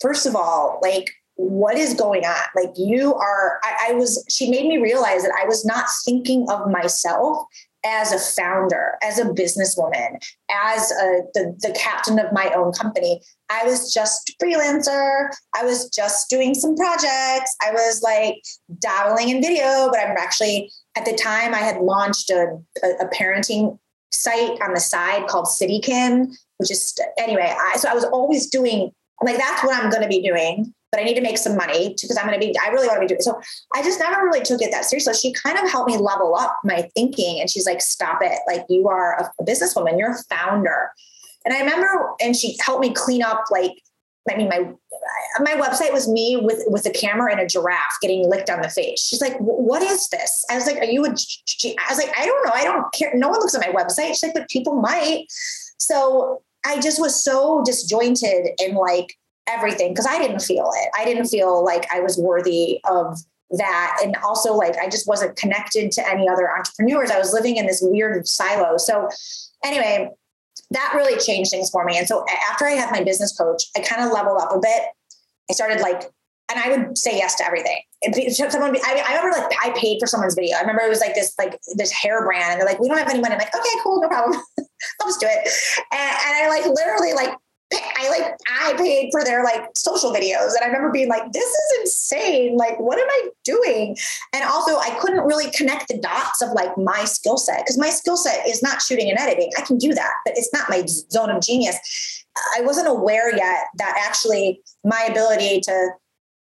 [0.00, 2.44] first of all, like, what is going on?
[2.54, 6.46] Like, you are, I, I was, she made me realize that I was not thinking
[6.48, 7.44] of myself
[7.84, 10.16] as a founder, as a businesswoman,
[10.50, 13.20] as a, the, the captain of my own company.
[13.50, 15.28] I was just freelancer.
[15.54, 17.54] I was just doing some projects.
[17.62, 18.42] I was like
[18.80, 23.08] dabbling in video, but I'm actually, at the time, I had launched a, a, a
[23.10, 23.78] parenting
[24.12, 28.92] site on the side called CityKin, which is, anyway, I, so I was always doing,
[29.22, 31.96] like, that's what I'm going to be doing but I need to make some money
[32.00, 33.24] because I'm going to be, I really want to be doing it.
[33.24, 33.40] So
[33.74, 35.14] I just never really took it that seriously.
[35.14, 37.40] She kind of helped me level up my thinking.
[37.40, 38.38] And she's like, stop it.
[38.46, 40.90] Like you are a, a businesswoman, you're a founder.
[41.44, 43.72] And I remember, and she helped me clean up like,
[44.30, 44.72] I mean, my
[45.40, 48.70] my website was me with with a camera and a giraffe getting licked on the
[48.70, 48.98] face.
[49.02, 52.46] She's like, "What is this?" I was like, "Are you a?" Was like, "I don't
[52.46, 52.52] know.
[52.54, 53.12] I don't care.
[53.14, 55.26] No one looks at my website." She's like, "But people might."
[55.76, 59.14] So I just was so disjointed and like
[59.48, 60.90] everything because I didn't feel it.
[60.96, 63.18] I didn't feel like I was worthy of
[63.50, 64.00] that.
[64.02, 67.10] And also, like, I just wasn't connected to any other entrepreneurs.
[67.10, 68.76] I was living in this weird silo.
[68.78, 69.08] So,
[69.64, 70.10] anyway,
[70.70, 71.98] that really changed things for me.
[71.98, 74.82] And so, after I had my business coach, I kind of leveled up a bit.
[75.50, 76.10] I started like,
[76.50, 77.80] and I would say yes to everything.
[78.30, 80.56] Someone, I, I remember like I paid for someone's video.
[80.56, 82.98] I remember it was like this, like this hair brand, and they're like, "We don't
[82.98, 84.38] have any money." I'm like, "Okay, cool, no problem.
[85.00, 85.48] I'll just do it."
[85.90, 87.34] And, and I like literally like
[87.96, 90.54] I like I paid for their like social videos.
[90.54, 92.56] And I remember being like this is insane.
[92.56, 93.96] Like what am I doing?
[94.32, 97.90] And also I couldn't really connect the dots of like my skill set because my
[97.90, 99.50] skill set is not shooting and editing.
[99.58, 101.78] I can do that but it's not my zone of genius.
[102.56, 105.90] I wasn't aware yet that actually my ability to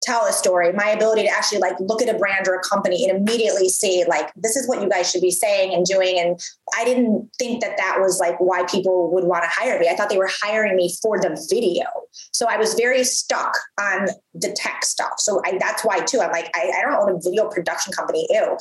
[0.02, 3.08] tell a story, my ability to actually like look at a brand or a company
[3.08, 6.18] and immediately see like this is what you guys should be saying and doing.
[6.18, 6.38] And
[6.76, 9.88] I didn't think that that was like why people would want to hire me.
[9.88, 11.86] I thought they were hiring me for the video.
[12.32, 15.14] So I was very stuck on the tech stuff.
[15.18, 16.20] So I, that's why too.
[16.20, 18.26] I'm like I, I don't own a video production company.
[18.30, 18.56] Ew.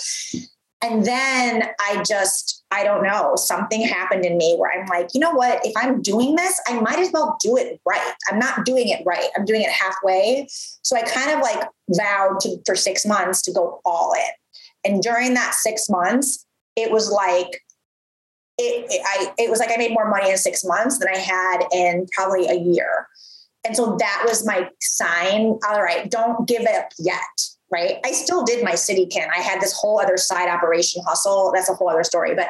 [0.84, 5.20] And then I just, I don't know, something happened in me where I'm like, you
[5.20, 5.62] know what?
[5.64, 8.14] If I'm doing this, I might as well do it right.
[8.30, 9.30] I'm not doing it right.
[9.36, 10.48] I'm doing it halfway.
[10.50, 14.92] So I kind of like vowed to, for six months to go all in.
[14.92, 16.46] And during that six months,
[16.76, 17.62] it was like,
[18.58, 21.18] it, it, I, it was like I made more money in six months than I
[21.18, 23.08] had in probably a year.
[23.66, 25.58] And so that was my sign.
[25.68, 27.98] All right, don't give up yet right?
[28.06, 29.28] I still did my CityKin.
[29.36, 31.52] I had this whole other side operation hustle.
[31.54, 32.34] That's a whole other story.
[32.34, 32.48] But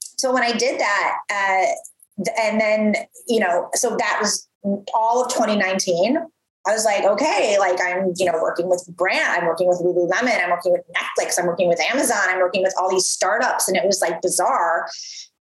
[0.00, 2.96] so when I did that, uh, and then,
[3.28, 4.48] you know, so that was
[4.92, 6.18] all of 2019.
[6.66, 10.42] I was like, okay, like I'm, you know, working with brand, I'm working with Lululemon,
[10.42, 13.68] I'm working with Netflix, I'm working with Amazon, I'm working with all these startups.
[13.68, 14.88] And it was like bizarre,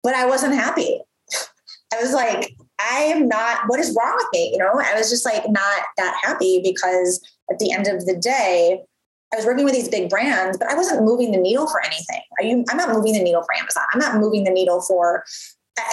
[0.03, 0.99] but I wasn't happy.
[1.93, 4.51] I was like, I am not, what is wrong with me?
[4.51, 8.17] You know, I was just like not that happy because at the end of the
[8.17, 8.81] day,
[9.35, 12.21] I was working with these big brands, but I wasn't moving the needle for anything.
[12.39, 12.63] You?
[12.69, 13.83] I'm not moving the needle for Amazon.
[13.93, 15.25] I'm not moving the needle for,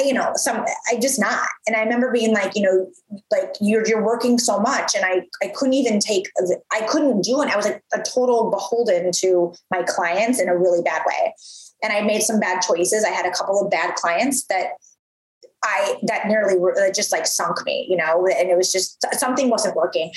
[0.04, 0.64] you know, some.
[0.88, 1.48] I just not.
[1.66, 2.88] And I remember being like, you know,
[3.32, 6.30] like you're you're working so much, and I I couldn't even take.
[6.72, 7.48] I couldn't do it.
[7.48, 11.34] I was like a total beholden to my clients in a really bad way,
[11.82, 13.04] and I made some bad choices.
[13.04, 14.74] I had a couple of bad clients that
[15.64, 16.56] I that nearly
[16.94, 20.12] just like sunk me, you know, and it was just something wasn't working.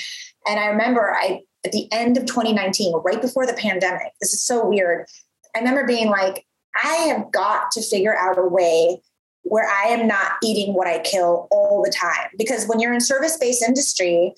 [0.46, 4.12] And I remember I at the end of 2019, right before the pandemic.
[4.20, 5.06] This is so weird.
[5.54, 6.46] I remember being like,
[6.82, 9.02] I have got to figure out a way
[9.42, 12.30] where I am not eating what I kill all the time.
[12.38, 14.34] Because when you're in service based industry,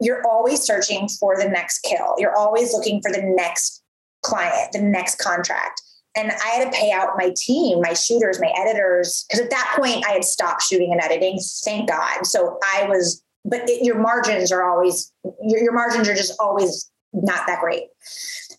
[0.00, 2.14] you're always searching for the next kill.
[2.18, 3.82] You're always looking for the next
[4.22, 5.80] client, the next contract.
[6.16, 9.74] And I had to pay out my team, my shooters, my editors, because at that
[9.78, 11.38] point I had stopped shooting and editing.
[11.64, 12.26] Thank God.
[12.26, 15.12] So I was but it, your margins are always
[15.42, 17.84] your, your margins are just always not that great.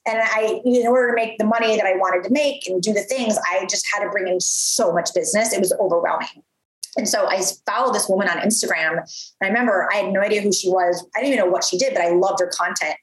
[0.08, 2.94] And I, in order to make the money that I wanted to make and do
[2.94, 5.54] the things, I just had to bring in so much business.
[5.54, 6.44] It was overwhelming.
[6.98, 8.98] And so I followed this woman on Instagram.
[8.98, 11.06] And I remember I had no idea who she was.
[11.16, 12.96] I didn't even know what she did, but I loved her content.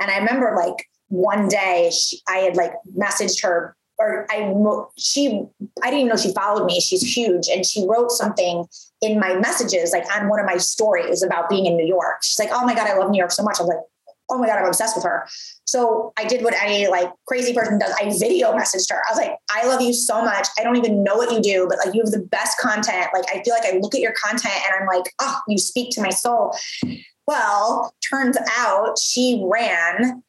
[0.00, 4.52] And I remember like one day she, I had like messaged her or I
[4.96, 5.44] she
[5.82, 6.80] I didn't know she followed me.
[6.80, 8.66] She's huge, and she wrote something
[9.02, 12.22] in my messages, like on one of my stories about being in New York.
[12.22, 13.78] She's like, "Oh my god, I love New York so much." I'm like,
[14.30, 15.26] oh my God, I'm obsessed with her.
[15.64, 17.92] So I did what any like crazy person does.
[18.00, 19.02] I video messaged her.
[19.08, 20.46] I was like, I love you so much.
[20.58, 23.08] I don't even know what you do, but like you have the best content.
[23.12, 25.90] Like I feel like I look at your content and I'm like, oh, you speak
[25.92, 26.56] to my soul.
[27.26, 30.22] Well, turns out she ran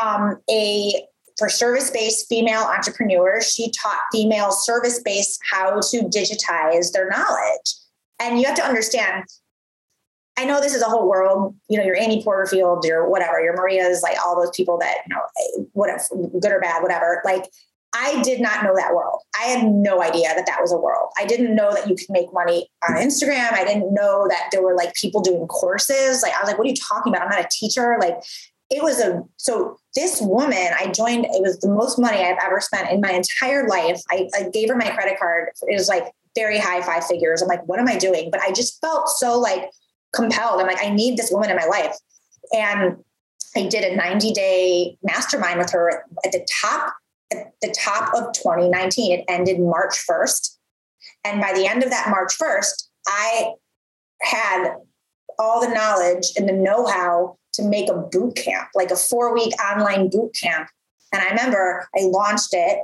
[0.00, 0.94] um, a
[1.40, 3.50] for service-based female entrepreneurs.
[3.50, 7.74] She taught female service-based how to digitize their knowledge.
[8.20, 9.24] And you have to understand,
[10.38, 11.56] I know this is a whole world.
[11.68, 15.16] You know, your Amy Porterfield, your whatever, your Maria's, like all those people that you
[15.16, 16.04] know, whatever,
[16.38, 17.22] good or bad, whatever.
[17.24, 17.46] Like,
[17.92, 19.22] I did not know that world.
[19.36, 21.10] I had no idea that that was a world.
[21.18, 23.52] I didn't know that you could make money on Instagram.
[23.52, 26.22] I didn't know that there were like people doing courses.
[26.22, 27.24] Like, I was like, what are you talking about?
[27.24, 27.96] I'm not a teacher.
[27.98, 28.22] Like,
[28.70, 31.24] it was a so this woman I joined.
[31.24, 34.00] It was the most money I've ever spent in my entire life.
[34.10, 35.48] I, I gave her my credit card.
[35.62, 36.04] It was like
[36.36, 37.42] very high five figures.
[37.42, 38.30] I'm like, what am I doing?
[38.30, 39.70] But I just felt so like
[40.14, 40.60] compelled.
[40.60, 41.96] I'm like, I need this woman in my life.
[42.52, 42.96] And
[43.56, 46.94] I did a 90 day mastermind with her at the top,
[47.32, 49.18] at the top of 2019.
[49.18, 50.56] It ended March 1st.
[51.24, 53.54] And by the end of that March 1st, I
[54.22, 54.74] had
[55.38, 59.34] all the knowledge and the know how to make a boot camp, like a four
[59.34, 60.68] week online boot camp.
[61.12, 62.78] And I remember I launched it,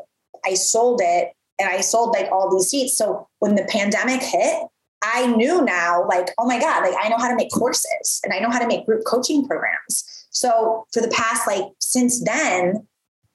[0.45, 2.97] I sold it, and I sold like all these seats.
[2.97, 4.63] So when the pandemic hit,
[5.03, 8.33] I knew now, like, oh my God, like I know how to make courses and
[8.33, 10.27] I know how to make group coaching programs.
[10.31, 12.87] So for the past, like, since then,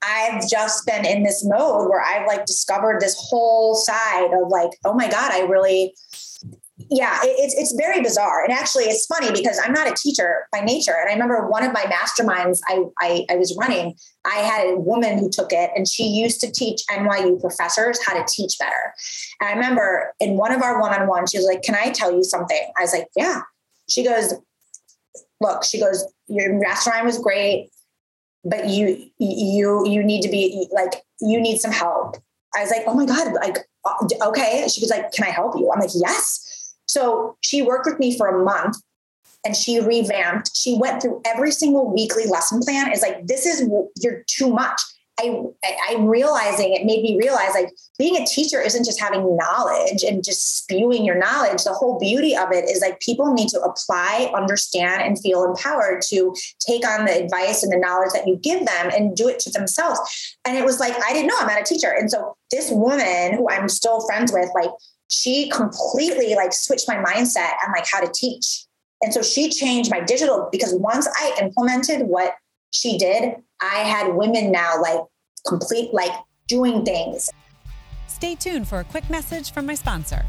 [0.04, 4.72] I've just been in this mode where I've like discovered this whole side of like,
[4.84, 5.96] oh my God, I really,
[6.90, 8.44] yeah, it, it's it's very bizarre.
[8.44, 10.94] And actually, it's funny because I'm not a teacher by nature.
[11.00, 13.96] And I remember one of my masterminds I, I, I was running.
[14.26, 18.14] I had a woman who took it, and she used to teach NYU professors how
[18.14, 18.94] to teach better.
[19.40, 21.92] And I remember in one of our one on one, she was like, "Can I
[21.92, 23.42] tell you something?" I was like, "Yeah."
[23.90, 24.34] She goes,
[25.40, 27.70] "Look," she goes, "Your mastermind was great,
[28.44, 32.18] but you you you need to be like you need some help."
[32.56, 34.68] I was like, "Oh my god!" Like, uh, okay.
[34.68, 36.48] She was like, "Can I help you?" I'm like, "Yes."
[36.92, 38.76] So she worked with me for a month
[39.46, 40.56] and she revamped.
[40.56, 42.92] She went through every single weekly lesson plan.
[42.92, 43.68] Is like, this is
[44.02, 44.82] you're too much.
[45.20, 49.38] I, I am realizing it made me realize like being a teacher isn't just having
[49.38, 51.64] knowledge and just spewing your knowledge.
[51.64, 56.02] The whole beauty of it is like people need to apply, understand, and feel empowered
[56.10, 56.36] to
[56.68, 59.52] take on the advice and the knowledge that you give them and do it to
[59.52, 60.38] themselves.
[60.46, 61.94] And it was like I didn't know I'm not a teacher.
[61.98, 64.72] And so this woman who I'm still friends with, like
[65.12, 68.66] she completely like switched my mindset on like how to teach.
[69.04, 72.36] And so she changed my digital because once I implemented what
[72.72, 75.02] she did, I had women now like
[75.48, 76.12] complete like
[76.48, 77.30] doing things.
[78.08, 80.26] Stay tuned for a quick message from my sponsor.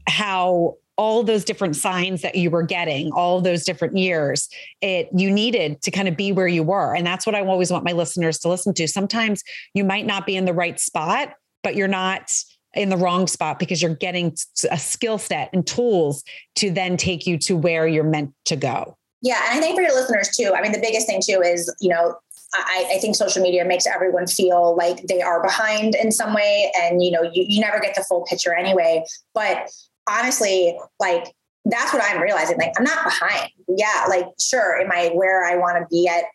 [0.07, 4.49] how all those different signs that you were getting all those different years
[4.81, 7.71] it you needed to kind of be where you were and that's what i always
[7.71, 9.43] want my listeners to listen to sometimes
[9.73, 12.31] you might not be in the right spot but you're not
[12.73, 14.35] in the wrong spot because you're getting
[14.71, 16.23] a skill set and tools
[16.55, 18.97] to then take you to where you're meant to go.
[19.21, 19.39] Yeah.
[19.49, 21.89] And I think for your listeners too, I mean, the biggest thing too is, you
[21.89, 22.15] know,
[22.53, 26.71] I, I, think social media makes everyone feel like they are behind in some way.
[26.79, 29.03] And, you know, you, you never get the full picture anyway.
[29.33, 29.71] But
[30.07, 31.33] honestly, like,
[31.65, 32.57] that's what I'm realizing.
[32.57, 33.49] Like, I'm not behind.
[33.69, 34.05] Yeah.
[34.07, 34.79] Like, sure.
[34.79, 36.25] Am I where I want to be at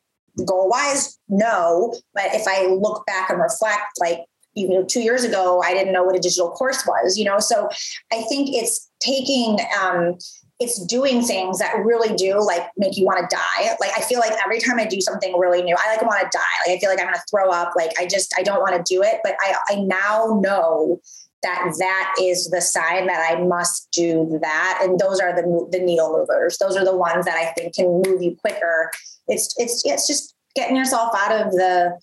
[0.45, 1.19] goal wise?
[1.29, 1.95] No.
[2.15, 4.21] But if I look back and reflect, like,
[4.55, 7.39] you know two years ago i didn't know what a digital course was you know
[7.39, 7.69] so
[8.13, 10.17] i think it's taking um
[10.61, 14.19] it's doing things that really do like make you want to die like i feel
[14.19, 16.81] like every time i do something really new i like want to die like i
[16.81, 19.03] feel like i'm going to throw up like i just i don't want to do
[19.03, 21.01] it but i i now know
[21.43, 24.81] that that is the sign that I must do that.
[24.83, 26.59] And those are the, the needle movers.
[26.59, 28.91] Those are the ones that I think can move you quicker.
[29.29, 31.97] It's, it's, it's just getting yourself out of the,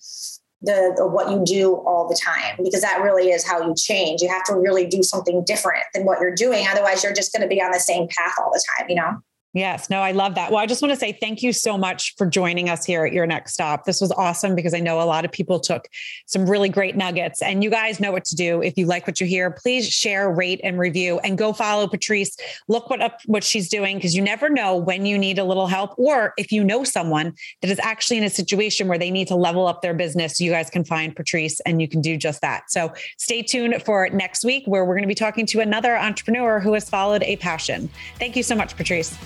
[0.62, 4.22] the, what you do all the time because that really is how you change.
[4.22, 6.66] You have to really do something different than what you're doing.
[6.68, 9.18] Otherwise, you're just going to be on the same path all the time, you know?
[9.56, 10.52] Yes, no, I love that.
[10.52, 13.14] Well, I just want to say thank you so much for joining us here at
[13.14, 13.86] Your Next Stop.
[13.86, 15.88] This was awesome because I know a lot of people took
[16.26, 18.60] some really great nuggets and you guys know what to do.
[18.60, 22.36] If you like what you hear, please share, rate and review and go follow Patrice.
[22.68, 25.68] Look what up what she's doing because you never know when you need a little
[25.68, 29.26] help or if you know someone that is actually in a situation where they need
[29.28, 32.42] to level up their business, you guys can find Patrice and you can do just
[32.42, 32.70] that.
[32.70, 36.60] So, stay tuned for next week where we're going to be talking to another entrepreneur
[36.60, 37.88] who has followed a passion.
[38.18, 39.16] Thank you so much, Patrice.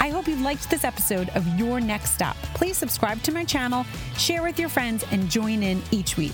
[0.00, 2.36] I hope you liked this episode of Your Next Stop.
[2.54, 3.84] Please subscribe to my channel,
[4.16, 6.32] share with your friends, and join in each week.